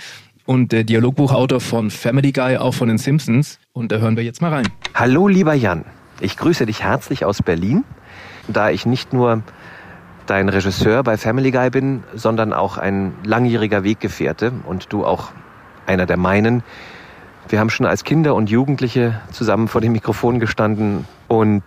[0.44, 3.61] und äh, Dialogbuchautor von Family Guy, auch von den Simpsons.
[3.72, 4.68] Und da hören wir jetzt mal rein.
[4.94, 5.85] Hallo lieber Jan,
[6.20, 7.85] ich grüße dich herzlich aus Berlin,
[8.48, 9.42] da ich nicht nur
[10.26, 15.33] dein Regisseur bei Family Guy bin, sondern auch ein langjähriger Weggefährte und du auch
[15.87, 16.62] einer der meinen.
[17.48, 21.62] Wir haben schon als Kinder und Jugendliche zusammen vor dem Mikrofon gestanden und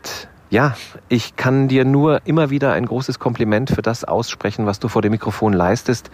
[0.50, 0.76] ja,
[1.10, 5.02] ich kann dir nur immer wieder ein großes Kompliment für das aussprechen, was du vor
[5.02, 6.12] dem Mikrofon leistest,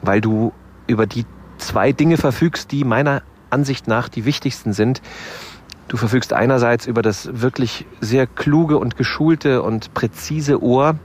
[0.00, 0.52] weil du
[0.86, 1.26] über die
[1.58, 5.02] zwei Dinge verfügst, die meiner Ansicht nach die wichtigsten sind.
[5.88, 10.96] Du verfügst einerseits über das wirklich sehr kluge und geschulte und präzise Ohr,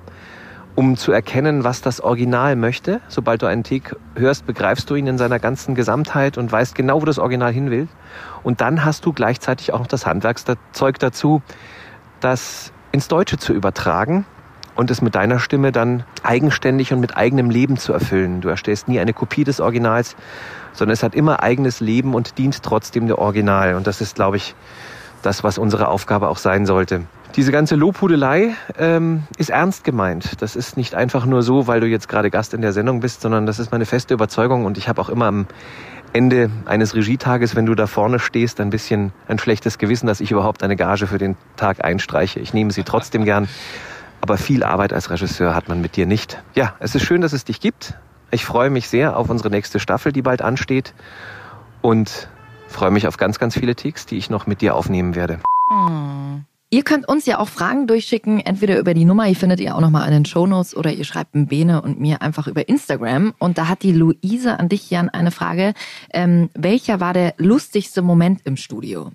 [0.75, 3.01] um zu erkennen, was das Original möchte.
[3.09, 7.01] Sobald du einen Tick hörst, begreifst du ihn in seiner ganzen Gesamtheit und weißt genau,
[7.01, 7.87] wo das Original hin will.
[8.43, 11.41] Und dann hast du gleichzeitig auch noch das Handwerkszeug dazu,
[12.21, 14.25] das ins Deutsche zu übertragen
[14.79, 18.39] und es mit deiner Stimme dann eigenständig und mit eigenem Leben zu erfüllen.
[18.39, 20.15] Du erstellst nie eine Kopie des Originals,
[20.71, 23.75] sondern es hat immer eigenes Leben und dient trotzdem der Original.
[23.75, 24.55] Und das ist, glaube ich,
[25.21, 27.01] das, was unsere Aufgabe auch sein sollte.
[27.35, 30.41] Diese ganze Lobhudelei ähm, ist ernst gemeint.
[30.41, 33.19] Das ist nicht einfach nur so, weil du jetzt gerade Gast in der Sendung bist,
[33.19, 35.45] sondern das ist meine feste Überzeugung und ich habe auch immer am
[36.13, 40.31] Ende eines Regietages, wenn du da vorne stehst, ein bisschen ein schlechtes Gewissen, dass ich
[40.31, 42.39] überhaupt eine Gage für den Tag einstreiche.
[42.39, 43.49] Ich nehme sie trotzdem gern,
[44.21, 46.41] aber viel Arbeit als Regisseur hat man mit dir nicht.
[46.55, 47.95] Ja, es ist schön, dass es dich gibt.
[48.31, 50.93] Ich freue mich sehr auf unsere nächste Staffel, die bald ansteht
[51.81, 52.29] und
[52.67, 55.39] freue mich auf ganz, ganz viele Ticks, die ich noch mit dir aufnehmen werde.
[55.69, 56.45] Hm.
[56.71, 59.81] Ihr könnt uns ja auch Fragen durchschicken, entweder über die Nummer, die findet ihr auch
[59.81, 63.33] nochmal in den Shownotes, oder ihr schreibt ein Bene und mir einfach über Instagram.
[63.39, 65.73] Und da hat die Luise an dich, Jan, eine Frage.
[66.13, 69.11] Ähm, welcher war der lustigste Moment im Studio?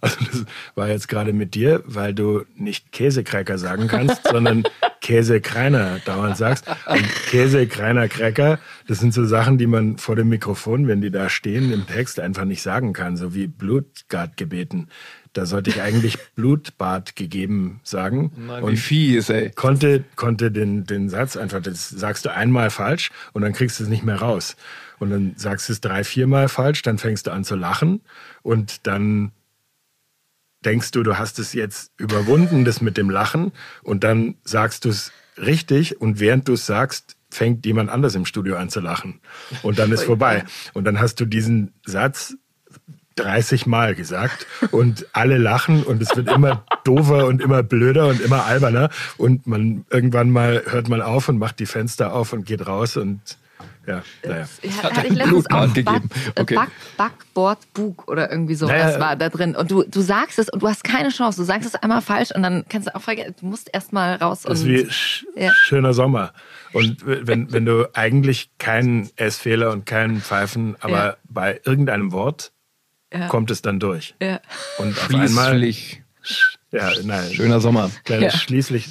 [0.00, 4.64] Also das war jetzt gerade mit dir, weil du nicht Käsekräcker sagen kannst, sondern
[5.00, 6.66] Käsekreiner dauernd sagst.
[6.86, 11.28] Und Käsekreiner Cracker, das sind so Sachen, die man vor dem Mikrofon, wenn die da
[11.28, 14.88] stehen, im Text einfach nicht sagen kann, so wie Blutbad gebeten.
[15.32, 18.32] Da sollte ich eigentlich Blutbad gegeben sagen.
[18.36, 19.50] Mann, wie fies, ey.
[19.50, 23.84] Konnte, konnte den, den Satz einfach, das sagst du einmal falsch und dann kriegst du
[23.84, 24.56] es nicht mehr raus.
[24.98, 28.00] Und dann sagst du es drei, viermal falsch, dann fängst du an zu lachen
[28.42, 29.32] und dann
[30.64, 34.88] denkst du, du hast es jetzt überwunden, das mit dem Lachen, und dann sagst du
[34.88, 39.20] es richtig und während du es sagst, fängt jemand anders im Studio an zu lachen.
[39.62, 40.44] Und dann ist vorbei.
[40.72, 42.36] Und dann hast du diesen Satz
[43.16, 48.20] 30 Mal gesagt und alle lachen und es wird immer doofer und immer blöder und
[48.20, 52.46] immer alberner und man irgendwann mal hört man auf und macht die Fenster auf und
[52.46, 53.20] geht raus und
[53.86, 54.48] ja, naja.
[54.62, 56.10] Ja, hatte ich letztens auch gegeben.
[56.38, 56.54] Okay.
[56.56, 59.00] Back, Backboard Bug oder irgendwie sowas Naja.
[59.00, 59.56] war da drin.
[59.56, 61.38] Und du, du sagst es und du hast keine Chance.
[61.40, 64.14] Du sagst es einmal falsch und dann kannst du auch vergessen, du musst erst mal
[64.16, 64.42] raus.
[64.42, 65.52] Das ist und, wie sch Ja.
[65.54, 66.32] schöner Sommer.
[66.72, 71.16] Und wenn, wenn du eigentlich keinen S-Fehler und keinen Pfeifen, aber Ja.
[71.24, 72.52] bei irgendeinem Wort
[73.12, 73.28] Ja.
[73.28, 74.14] kommt es dann durch.
[74.20, 74.40] Ja.
[74.78, 76.02] Und auf einmal, Schließlich.
[76.72, 77.90] ja, nein, Schöner Sommer.
[78.04, 78.38] kleines Ja.
[78.38, 78.88] schließlich,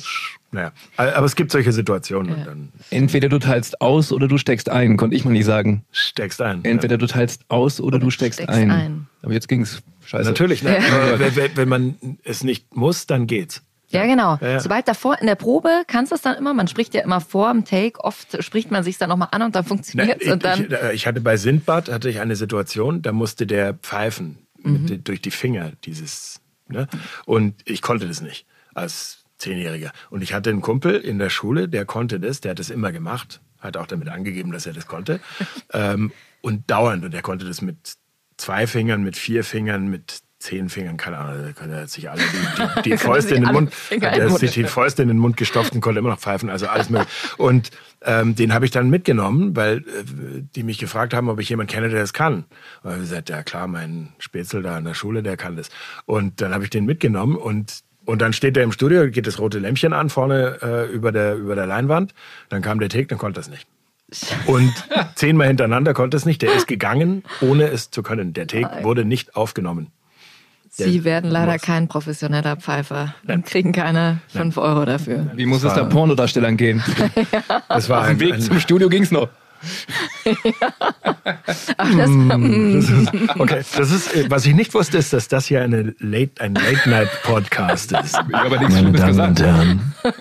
[0.52, 0.72] naja.
[0.96, 4.96] Aber es gibt solche Situationen und dann Entweder du teilst aus oder du steckst ein,
[4.98, 5.84] konnte ich mal nicht sagen.
[5.92, 6.64] steckst ein.
[6.64, 8.72] Entweder du teilst aus oder, du steckst, steckst ein.
[8.72, 9.08] ein.
[9.22, 9.82] Aber jetzt ging's.
[10.06, 10.24] Scheiße.
[10.30, 10.78] Natürlich, ne?
[10.92, 13.62] Aber wenn- wenn, man es nicht muss, dann geht's.
[13.90, 14.38] Ja, genau.
[14.42, 14.60] Ja, ja.
[14.60, 17.52] Sobald davor in der Probe kannst du es dann immer, man spricht ja immer vor
[17.54, 20.66] dem Take, oft spricht man sich dann nochmal an und dann funktioniert dann.
[20.66, 24.86] ich, ich hatte bei Sindbad hatte ich eine Situation, da musste der pfeifen Mhm.
[24.90, 26.88] mit, durch die Finger dieses ne?
[27.26, 31.68] und ich konnte das nicht als Zehnjähriger und ich hatte einen Kumpel in der Schule,
[31.68, 34.88] der konnte das, der hat das immer gemacht, hat auch damit angegeben, dass er das
[34.88, 35.20] konnte
[35.74, 37.98] ähm, und dauernd und er konnte das mit
[38.38, 42.82] zwei Fingern, mit vier Fingern, mit zehn Fingern, keine Ahnung, da er sich alle die,
[42.84, 45.36] die, die Fäuste in den Mund, hat in er sich die Fäuste in den Mund
[45.36, 47.12] gestopft und konnte immer noch pfeifen, also alles mögliche.
[47.38, 47.72] Und
[48.02, 49.84] ähm, den habe ich dann mitgenommen, weil äh,
[50.56, 52.46] die mich gefragt haben, ob ich jemanden kenne, der das kann.
[52.84, 55.70] Und ich gesagt, ja klar, mein Spätzle da an der Schule, der kann das.
[56.06, 59.38] Und dann habe ich den mitgenommen und und dann steht er im Studio, geht das
[59.38, 62.14] rote Lämpchen an vorne äh, über der über der Leinwand.
[62.48, 63.68] Dann kam der Take, dann konnte er es nicht.
[64.46, 64.74] Und
[65.16, 66.42] zehnmal hintereinander konnte es nicht.
[66.42, 68.32] Der ist gegangen, ohne es zu können.
[68.32, 69.88] Der Take wurde nicht aufgenommen.
[70.70, 71.62] Sie der werden leider muss.
[71.64, 75.30] kein professioneller Pfeifer und kriegen keine 5 Euro dafür.
[75.36, 76.82] Wie muss es da Pornodarstellern gehen?
[77.68, 79.28] Das war Auf ein, dem Weg ein, zum Studio ging's noch.
[81.78, 82.90] Ach, das, Mm, ist,
[83.40, 86.56] okay, das ist, äh, was ich nicht wusste, ist, dass das hier eine Late, ein
[86.56, 88.14] Late-Night-Podcast ist.
[88.28, 89.40] Ich habe aber nichts Meine Schlimmes Damen und gesagt.
[89.42, 89.94] Herren.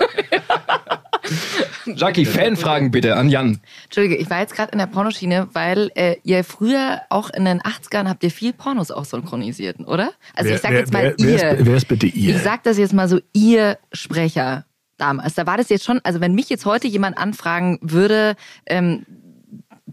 [1.96, 3.60] Jackie, Fanfragen bitte an Jan.
[3.84, 7.60] Entschuldige, ich war jetzt gerade in der Pornoschiene, weil äh, ihr früher auch in den
[7.60, 10.12] 80ern habt ihr viel Pornos auch synchronisiert, oder?
[10.34, 11.26] Also Wer- ich sag wer- jetzt mal wer, ihr.
[11.40, 12.36] Wer ist, wer ist bitte ihr?
[12.36, 14.64] Ich sag das jetzt mal so, ihr Sprecher
[14.98, 15.34] damals.
[15.34, 18.34] Da war das jetzt schon, also wenn mich jetzt heute jemand anfragen würde,
[18.66, 19.04] ähm,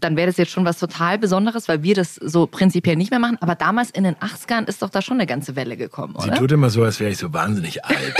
[0.04, 3.18] dann wäre das jetzt schon was total Besonderes, weil wir das so prinzipiell nicht mehr
[3.20, 3.38] machen.
[3.40, 6.36] Aber damals in den 80ern ist doch da schon eine ganze Welle gekommen, Sie oder?
[6.36, 8.14] tut immer so, als wäre ich so wahnsinnig alt.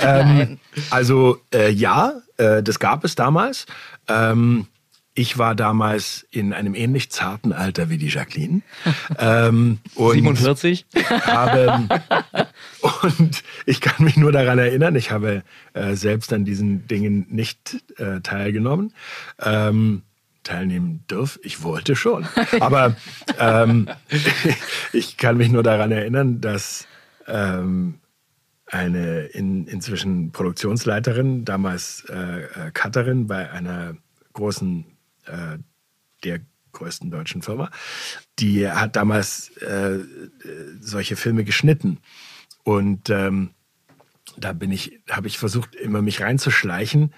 [0.00, 0.58] ähm,
[0.90, 3.66] also äh, ja, äh, das gab es damals.
[4.08, 4.66] Ähm,
[5.14, 8.62] ich war damals in einem ähnlich zarten Alter wie die Jacqueline.
[9.18, 10.86] ähm, und 47?
[11.26, 11.88] habe
[13.16, 15.42] und ich kann mich nur daran erinnern, ich habe
[15.74, 18.92] äh, selbst an diesen Dingen nicht äh, teilgenommen.
[19.40, 20.02] Ähm,
[20.48, 21.40] teilnehmen dürfen.
[21.44, 22.26] Ich wollte schon.
[22.60, 22.96] Aber
[23.38, 23.88] ähm,
[24.92, 26.86] ich kann mich nur daran erinnern, dass
[27.26, 28.00] ähm,
[28.66, 33.96] eine in, inzwischen Produktionsleiterin, damals äh, äh, Cutterin bei einer
[34.32, 34.86] großen,
[35.26, 35.58] äh,
[36.24, 36.40] der
[36.72, 37.70] größten deutschen Firma,
[38.38, 40.04] die hat damals äh, äh,
[40.80, 41.98] solche Filme geschnitten.
[42.64, 43.50] Und ähm,
[44.40, 47.12] da bin ich, habe ich versucht, immer mich reinzuschleichen,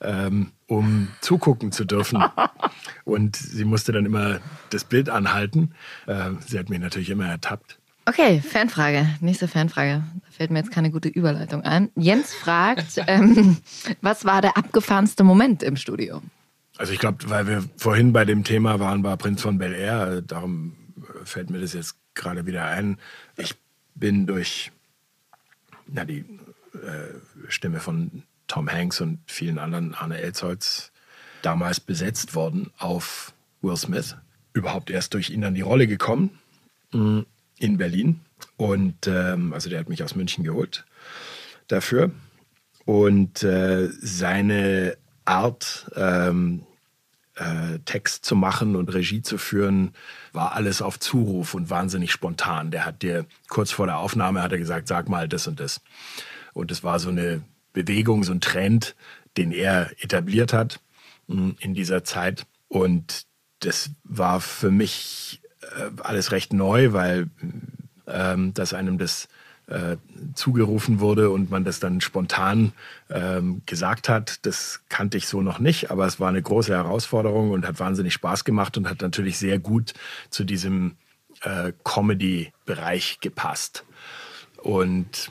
[0.00, 2.22] ähm, um zugucken zu dürfen.
[3.04, 5.74] Und sie musste dann immer das Bild anhalten.
[6.06, 7.78] Ähm, sie hat mich natürlich immer ertappt.
[8.08, 9.06] Okay, Fanfrage.
[9.20, 10.02] Nächste Fanfrage.
[10.14, 11.90] Da fällt mir jetzt keine gute Überleitung ein.
[11.96, 13.56] Jens fragt, ähm,
[14.00, 16.22] was war der abgefahrenste Moment im Studio?
[16.78, 20.18] Also ich glaube, weil wir vorhin bei dem Thema waren, war Prinz von Bel Air,
[20.18, 22.98] äh, darum äh, fällt mir das jetzt gerade wieder ein.
[23.36, 23.54] Ich
[23.94, 24.70] bin durch
[25.86, 26.24] na, die
[26.82, 30.92] äh, Stimme von Tom Hanks und vielen anderen Arne Elsholz
[31.42, 34.16] damals besetzt worden auf Will Smith.
[34.52, 36.38] Überhaupt erst durch ihn an die Rolle gekommen
[36.92, 37.24] mh,
[37.58, 38.20] in Berlin.
[38.56, 40.84] Und ähm, also der hat mich aus München geholt
[41.68, 42.10] dafür.
[42.84, 46.62] Und äh, seine Art, ähm,
[47.34, 49.92] äh, Text zu machen und Regie zu führen,
[50.32, 52.70] war alles auf Zuruf und wahnsinnig spontan.
[52.70, 55.80] Der hat dir kurz vor der Aufnahme hat er gesagt, sag mal das und das.
[56.56, 57.42] Und es war so eine
[57.74, 58.96] Bewegung, so ein Trend,
[59.36, 60.80] den er etabliert hat
[61.26, 62.46] mh, in dieser Zeit.
[62.68, 63.26] Und
[63.60, 67.28] das war für mich äh, alles recht neu, weil
[68.06, 69.28] ähm, dass einem das
[69.66, 69.98] äh,
[70.34, 72.72] zugerufen wurde und man das dann spontan
[73.10, 74.46] ähm, gesagt hat.
[74.46, 78.14] Das kannte ich so noch nicht, aber es war eine große Herausforderung und hat wahnsinnig
[78.14, 79.92] Spaß gemacht und hat natürlich sehr gut
[80.30, 80.96] zu diesem
[81.42, 83.84] äh, Comedy-Bereich gepasst.
[84.62, 85.30] Und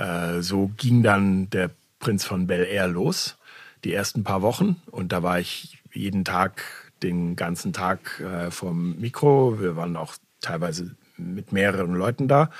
[0.00, 3.36] äh, so ging dann der Prinz von Bel Air los,
[3.84, 4.80] die ersten paar Wochen.
[4.90, 6.62] Und da war ich jeden Tag,
[7.02, 9.60] den ganzen Tag äh, vom Mikro.
[9.60, 12.50] Wir waren auch teilweise mit mehreren Leuten da.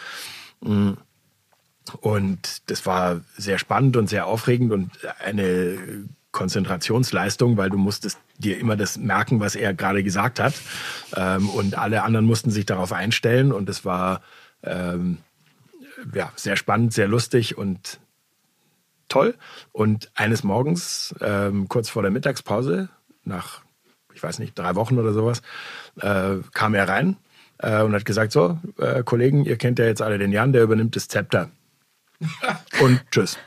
[0.60, 0.92] Mm.
[2.00, 4.90] Und das war sehr spannend und sehr aufregend und
[5.24, 10.54] eine Konzentrationsleistung, weil du musstest dir immer das merken, was er gerade gesagt hat.
[11.16, 13.50] Ähm, und alle anderen mussten sich darauf einstellen.
[13.50, 14.20] Und es war
[14.62, 15.18] ähm,
[16.14, 18.00] ja, sehr spannend, sehr lustig und
[19.08, 19.34] toll.
[19.72, 22.88] Und eines Morgens, ähm, kurz vor der Mittagspause,
[23.24, 23.60] nach,
[24.14, 25.42] ich weiß nicht, drei Wochen oder sowas,
[26.00, 27.16] äh, kam er rein
[27.58, 30.62] äh, und hat gesagt, so, äh, Kollegen, ihr kennt ja jetzt alle den Jan, der
[30.62, 31.50] übernimmt das Zepter.
[32.80, 33.38] und tschüss.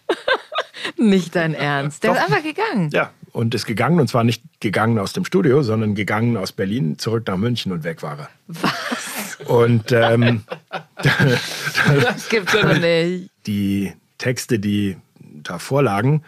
[0.97, 2.03] Nicht dein Ernst.
[2.03, 2.17] Der Doch.
[2.17, 2.89] ist einfach gegangen.
[2.91, 6.97] Ja, und ist gegangen und zwar nicht gegangen aus dem Studio, sondern gegangen aus Berlin
[6.99, 8.29] zurück nach München und weg war er.
[8.47, 9.37] Was?
[9.47, 10.43] Und ähm,
[12.01, 13.29] Das gibt's doch nicht.
[13.45, 16.23] die Texte, die da vorlagen,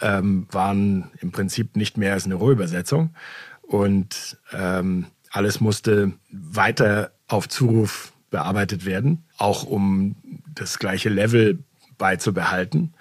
[0.00, 3.14] ähm, waren im Prinzip nicht mehr als eine Rohübersetzung.
[3.62, 10.16] Und ähm, alles musste weiter auf Zuruf bearbeitet werden, auch um
[10.54, 11.58] das gleiche Level
[11.96, 12.94] beizubehalten.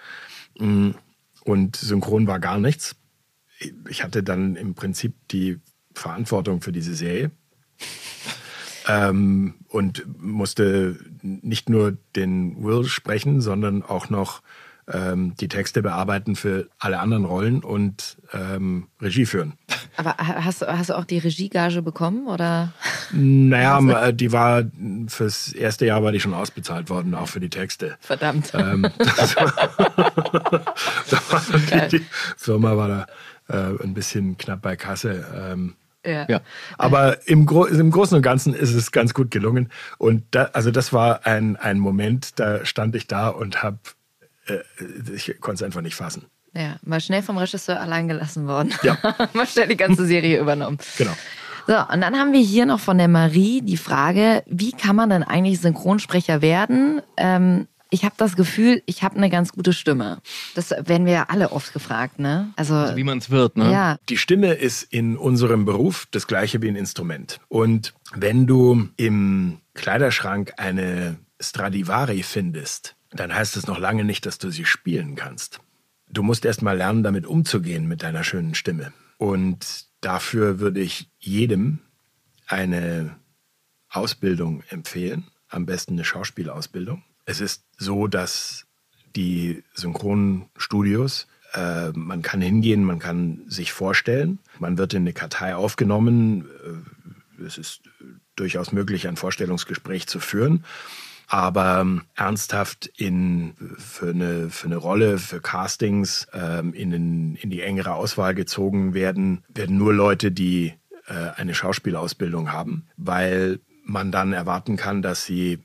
[0.60, 0.92] Mm,
[1.44, 2.96] Und synchron war gar nichts.
[3.90, 5.60] Ich hatte dann im Prinzip die
[5.94, 7.32] Verantwortung für diese Serie
[8.88, 14.42] ähm, und musste nicht nur den Will sprechen, sondern auch noch
[14.90, 19.52] ähm, die Texte bearbeiten für alle anderen Rollen und ähm, Regie führen.
[19.98, 22.72] Aber hast, du- hast du auch die Regiegage bekommen oder?
[23.12, 24.64] Naja, äh, die war
[25.08, 27.98] fürs erste Jahr war die schon ausbezahlt worden, auch für die Texte.
[28.00, 28.54] Verdammt.
[28.54, 29.52] Ähm, das war,
[31.92, 32.06] die
[32.38, 33.06] Firma war da
[33.50, 35.26] äh, ein bisschen knapp bei Kasse.
[35.36, 35.76] Ähm,
[36.08, 36.42] Ja.
[36.78, 39.70] Aber im, Gro im Großen und Ganzen ist es ganz gut gelungen.
[39.98, 43.80] Und da, also das war ein, ein Moment, da stand ich da und habe,
[44.48, 44.60] äh,
[45.14, 46.26] ich konnte es einfach nicht fassen.
[46.54, 48.74] Ja, mal schnell vom Regisseur allein gelassen worden.
[48.84, 48.98] Ja.
[49.34, 50.78] mal schnell die ganze Serie übernommen.
[50.98, 51.14] Genau.
[51.68, 55.10] So, und dann haben wir hier noch von der Marie die Frage, wie kann man
[55.10, 57.02] denn eigentlich Synchronsprecher werden?
[57.18, 60.22] Ähm, ich habe das Gefühl, ich habe eine ganz gute Stimme.
[60.56, 62.52] Das werden wir ja alle oft gefragt, ne?
[62.56, 63.72] Also, Wie man es wird, ne?
[63.72, 63.98] Ja.
[64.10, 67.40] Die Stimme ist in unserem Beruf das gleiche wie ein Instrument.
[67.48, 74.38] Und wenn du im Kleiderschrank eine Stradivari findest, dann heißt es noch lange nicht, dass
[74.38, 75.60] du sie spielen kannst.
[76.10, 78.94] Du musst erst mal lernen, damit umzugehen mit deiner schönen Stimme.
[79.18, 81.80] Und dafür würde ich jedem
[82.48, 83.18] eine
[83.90, 87.04] Ausbildung empfehlen, am besten eine Schauspielausbildung.
[87.28, 88.66] Es ist so, dass
[89.16, 95.54] die Synchronstudios, äh, man kann hingehen, man kann sich vorstellen, man wird in eine Kartei
[95.54, 96.46] aufgenommen,
[97.40, 97.82] äh, es ist
[98.38, 100.64] durchaus möglich, ein Vorstellungsgespräch zu führen.
[101.28, 107.50] Aber ähm, ernsthaft in, für, eine, für eine Rolle, für Castings ähm, in, den, in
[107.50, 110.74] die engere Auswahl gezogen werden, werden nur Leute, die
[111.08, 115.60] äh, eine Schauspielausbildung haben, weil man dann erwarten kann, dass sie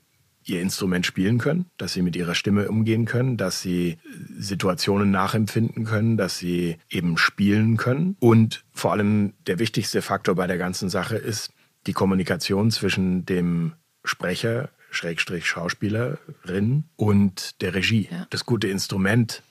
[0.45, 3.97] ihr Instrument spielen können, dass sie mit ihrer Stimme umgehen können, dass sie
[4.37, 8.15] Situationen nachempfinden können, dass sie eben spielen können.
[8.19, 11.51] Und vor allem der wichtigste Faktor bei der ganzen Sache ist
[11.87, 18.09] die Kommunikation zwischen dem Sprecher, Schrägstrich Schauspielerin und der Regie.
[18.29, 19.41] Das gute Instrument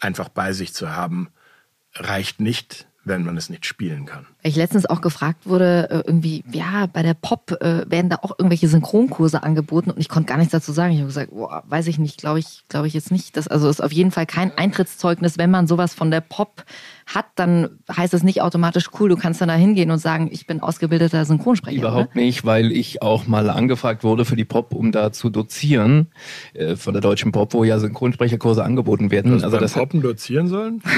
[0.00, 1.28] einfach bei sich zu haben,
[1.94, 4.26] reicht nicht, wenn man es nicht spielen kann.
[4.42, 8.38] Ich letztens auch gefragt wurde, äh, irgendwie, ja, bei der Pop äh, werden da auch
[8.38, 10.92] irgendwelche Synchronkurse angeboten und ich konnte gar nichts dazu sagen.
[10.92, 13.36] Ich habe gesagt, boah, weiß ich nicht, glaube ich, glaube ich jetzt nicht.
[13.36, 16.64] Das also ist auf jeden Fall kein Eintrittszeugnis, wenn man sowas von der Pop
[17.14, 20.46] hat, dann heißt es nicht automatisch cool, du kannst dann da hingehen und sagen, ich
[20.46, 21.78] bin ausgebildeter Synchronsprecher.
[21.78, 26.08] Überhaupt nicht, weil ich auch mal angefragt wurde für die Pop, um da zu dozieren,
[26.54, 29.32] äh, von der deutschen Pop, wo ja Synchronsprecherkurse angeboten werden.
[29.32, 30.82] Du hast also das Poppen dozieren sollen?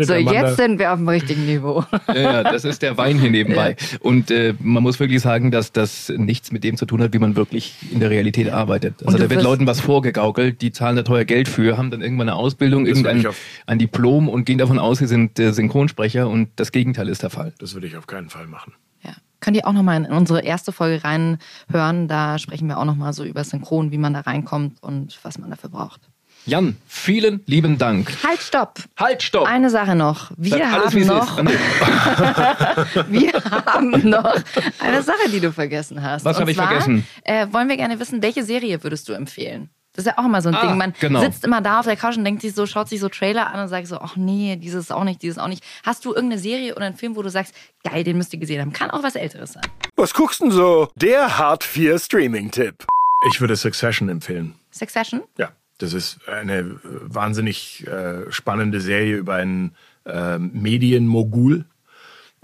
[0.00, 0.18] So, da?
[0.18, 1.84] jetzt sind wir auf dem richtigen Niveau.
[2.14, 3.76] ja, das ist der Wein hier nebenbei.
[4.00, 7.18] Und äh, man muss wirklich sagen, dass das nichts mit dem zu tun hat, wie
[7.18, 8.94] man wirklich in der Realität arbeitet.
[9.04, 12.28] Also da wird Leuten was vorgegaukelt, die zahlen da teuer Geld für, haben dann irgendwann
[12.28, 13.26] eine Ausbildung, irgendein
[13.76, 17.30] ein Diplom und gehen davon aus, sie sind äh, Synchronsprecher und das Gegenteil ist der
[17.30, 17.52] Fall.
[17.58, 18.72] Das würde ich auf keinen Fall machen.
[19.02, 19.12] Ja.
[19.40, 22.08] Könnt ihr auch nochmal in unsere erste Folge reinhören.
[22.08, 25.50] Da sprechen wir auch nochmal so über Synchron, wie man da reinkommt und was man
[25.50, 26.00] dafür braucht.
[26.46, 28.12] Jan, vielen lieben Dank.
[28.24, 28.78] Halt, stopp!
[28.96, 29.48] Halt, stopp!
[29.48, 30.30] Eine Sache noch.
[30.36, 31.38] Wir Sag alles, haben wie's noch,
[33.10, 33.32] wir
[33.66, 34.36] haben noch
[34.78, 36.24] eine Sache, die du vergessen hast.
[36.24, 37.04] Was habe ich zwar, vergessen?
[37.24, 39.70] Äh, wollen wir gerne wissen, welche Serie würdest du empfehlen?
[39.96, 40.76] Das ist ja auch immer so ein Ah, Ding.
[40.78, 41.20] Man genau.
[41.20, 43.60] sitzt immer da auf der Couch und denkt sich so, schaut sich so Trailer an
[43.60, 45.64] und sagt so, ach nee, dieses auch nicht, dieses auch nicht.
[45.82, 48.60] Hast du irgendeine Serie oder einen Film, wo du sagst, geil, den müsst ihr gesehen
[48.60, 48.72] haben?
[48.72, 49.64] Kann auch was Älteres sein.
[49.96, 50.88] Was guckst denn so?
[50.94, 52.84] Der Hart 4 Streaming-Tipp.
[53.32, 54.54] Ich würde Succession empfehlen.
[54.70, 55.22] Succession?
[55.38, 55.50] Ja.
[55.78, 59.74] Das ist eine wahnsinnig äh, spannende Serie über einen
[60.06, 61.66] äh, Medienmogul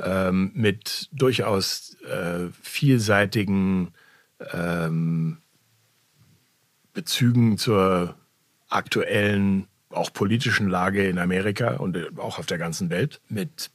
[0.03, 3.93] ähm, mit durchaus äh, vielseitigen
[4.53, 5.39] ähm,
[6.93, 8.17] Bezügen zur
[8.69, 13.71] aktuellen, auch politischen Lage in Amerika und äh, auch auf der ganzen Welt, mit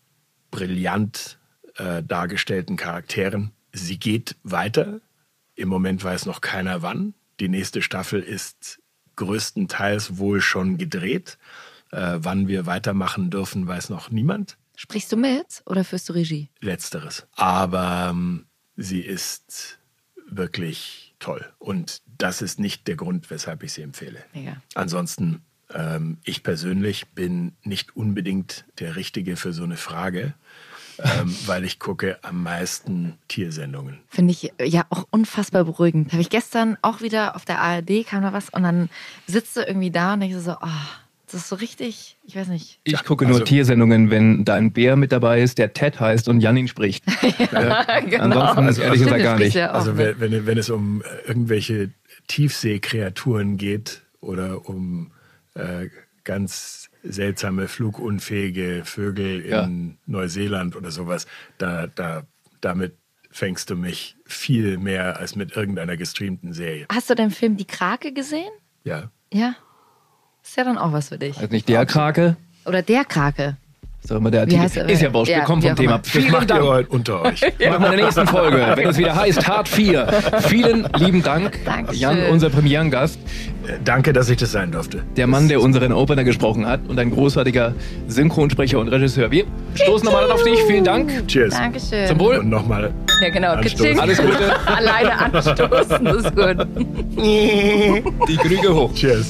[0.51, 1.39] brillant
[1.75, 3.51] äh, dargestellten Charakteren.
[3.71, 5.01] Sie geht weiter.
[5.55, 7.13] Im Moment weiß noch keiner wann.
[7.39, 8.79] Die nächste Staffel ist
[9.15, 11.37] größtenteils wohl schon gedreht.
[11.91, 14.57] Äh, wann wir weitermachen dürfen, weiß noch niemand.
[14.75, 16.49] Sprichst du mit oder führst du Regie?
[16.59, 17.27] Letzteres.
[17.35, 18.45] Aber ähm,
[18.75, 19.79] sie ist
[20.29, 21.45] wirklich toll.
[21.59, 24.23] Und das ist nicht der Grund, weshalb ich sie empfehle.
[24.33, 24.57] Mega.
[24.75, 25.41] Ansonsten,
[25.73, 30.33] ähm, ich persönlich bin nicht unbedingt der Richtige für so eine Frage,
[30.99, 33.99] ähm, weil ich gucke am meisten Tiersendungen.
[34.07, 36.11] Finde ich ja auch unfassbar beruhigend.
[36.11, 38.89] Habe ich gestern auch wieder auf der ARD kam da was und dann
[39.25, 40.67] sitzt du irgendwie da und denkst so, oh,
[41.29, 42.79] das ist so richtig, ich weiß nicht.
[42.85, 46.39] Ich gucke nur Tiersendungen, wenn da ein Bär mit dabei ist, der Ted heißt und
[46.39, 47.03] Janin spricht.
[47.51, 48.39] ja, genau.
[48.39, 49.57] Ansonsten Also, ehrlich also, gesagt gar nicht.
[49.57, 51.91] Also wenn, wenn, wenn es um äh, irgendwelche
[52.27, 55.11] Tiefseekreaturen geht oder um
[55.53, 55.87] äh,
[56.23, 59.69] ganz seltsame flugunfähige Vögel in Ja.
[60.05, 62.23] Neuseeland oder sowas, da, da,
[62.61, 62.95] damit
[63.31, 66.85] fängst du mich viel mehr als mit irgendeiner gestreamten Serie.
[66.91, 68.49] Hast du den Film Die Krake gesehen?
[68.83, 69.11] Ja.
[69.31, 69.55] Ja.
[70.47, 71.37] Ist ja dann auch was für dich.
[71.37, 72.35] Also nicht der Krake,
[72.65, 73.57] Oder der Krake.
[74.01, 74.61] sondern mal der Wie Artikel.
[74.63, 74.89] heißt er?
[74.89, 75.89] Ist ja wir Ja, kommen wie vom Thema.
[75.95, 75.99] immer.
[75.99, 76.63] Das Vielen macht ihr Dank.
[76.63, 77.41] heute unter euch.
[77.41, 80.07] Machen wir in der nächsten Folge, wenn es wieder heißt Hart 4.
[80.47, 81.99] Vielen lieben Dank, Dankeschön.
[81.99, 83.19] Jan, unser Premierengast,
[83.67, 85.03] Äh, Danke, dass ich das sein durfte.
[85.17, 87.73] der Mann, der unseren Opener gesprochen hat und ein großartiger
[88.07, 89.29] Synchronsprecher und Regisseur.
[89.29, 89.43] Wir
[89.75, 90.59] stoßen nochmal auf dich.
[90.63, 91.27] Vielen Dank.
[91.27, 91.53] Cheers.
[91.53, 92.07] Dankeschön.
[92.07, 92.37] Zum Wohl.
[92.37, 93.51] Und nochmal Ja, genau.
[93.51, 93.99] Anstoßen.
[93.99, 94.55] Alles Gute.
[94.67, 96.67] Alleine anstoßen, das ist gut.
[97.17, 98.93] Die Krüge hoch.
[98.93, 99.27] Cheers.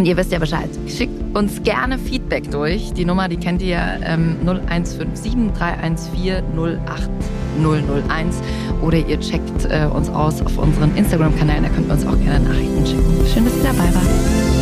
[0.00, 0.70] Und ihr wisst ja Bescheid.
[0.88, 2.94] Schickt uns gerne Feedback durch.
[2.94, 8.40] Die Nummer, die kennt ihr ja ähm, 0157 314 08001.
[8.80, 11.64] Oder ihr checkt äh, uns aus auf unseren Instagram-Kanälen.
[11.64, 13.26] Da könnt ihr uns auch gerne Nachrichten schicken.
[13.30, 14.59] Schön, dass ihr dabei wart.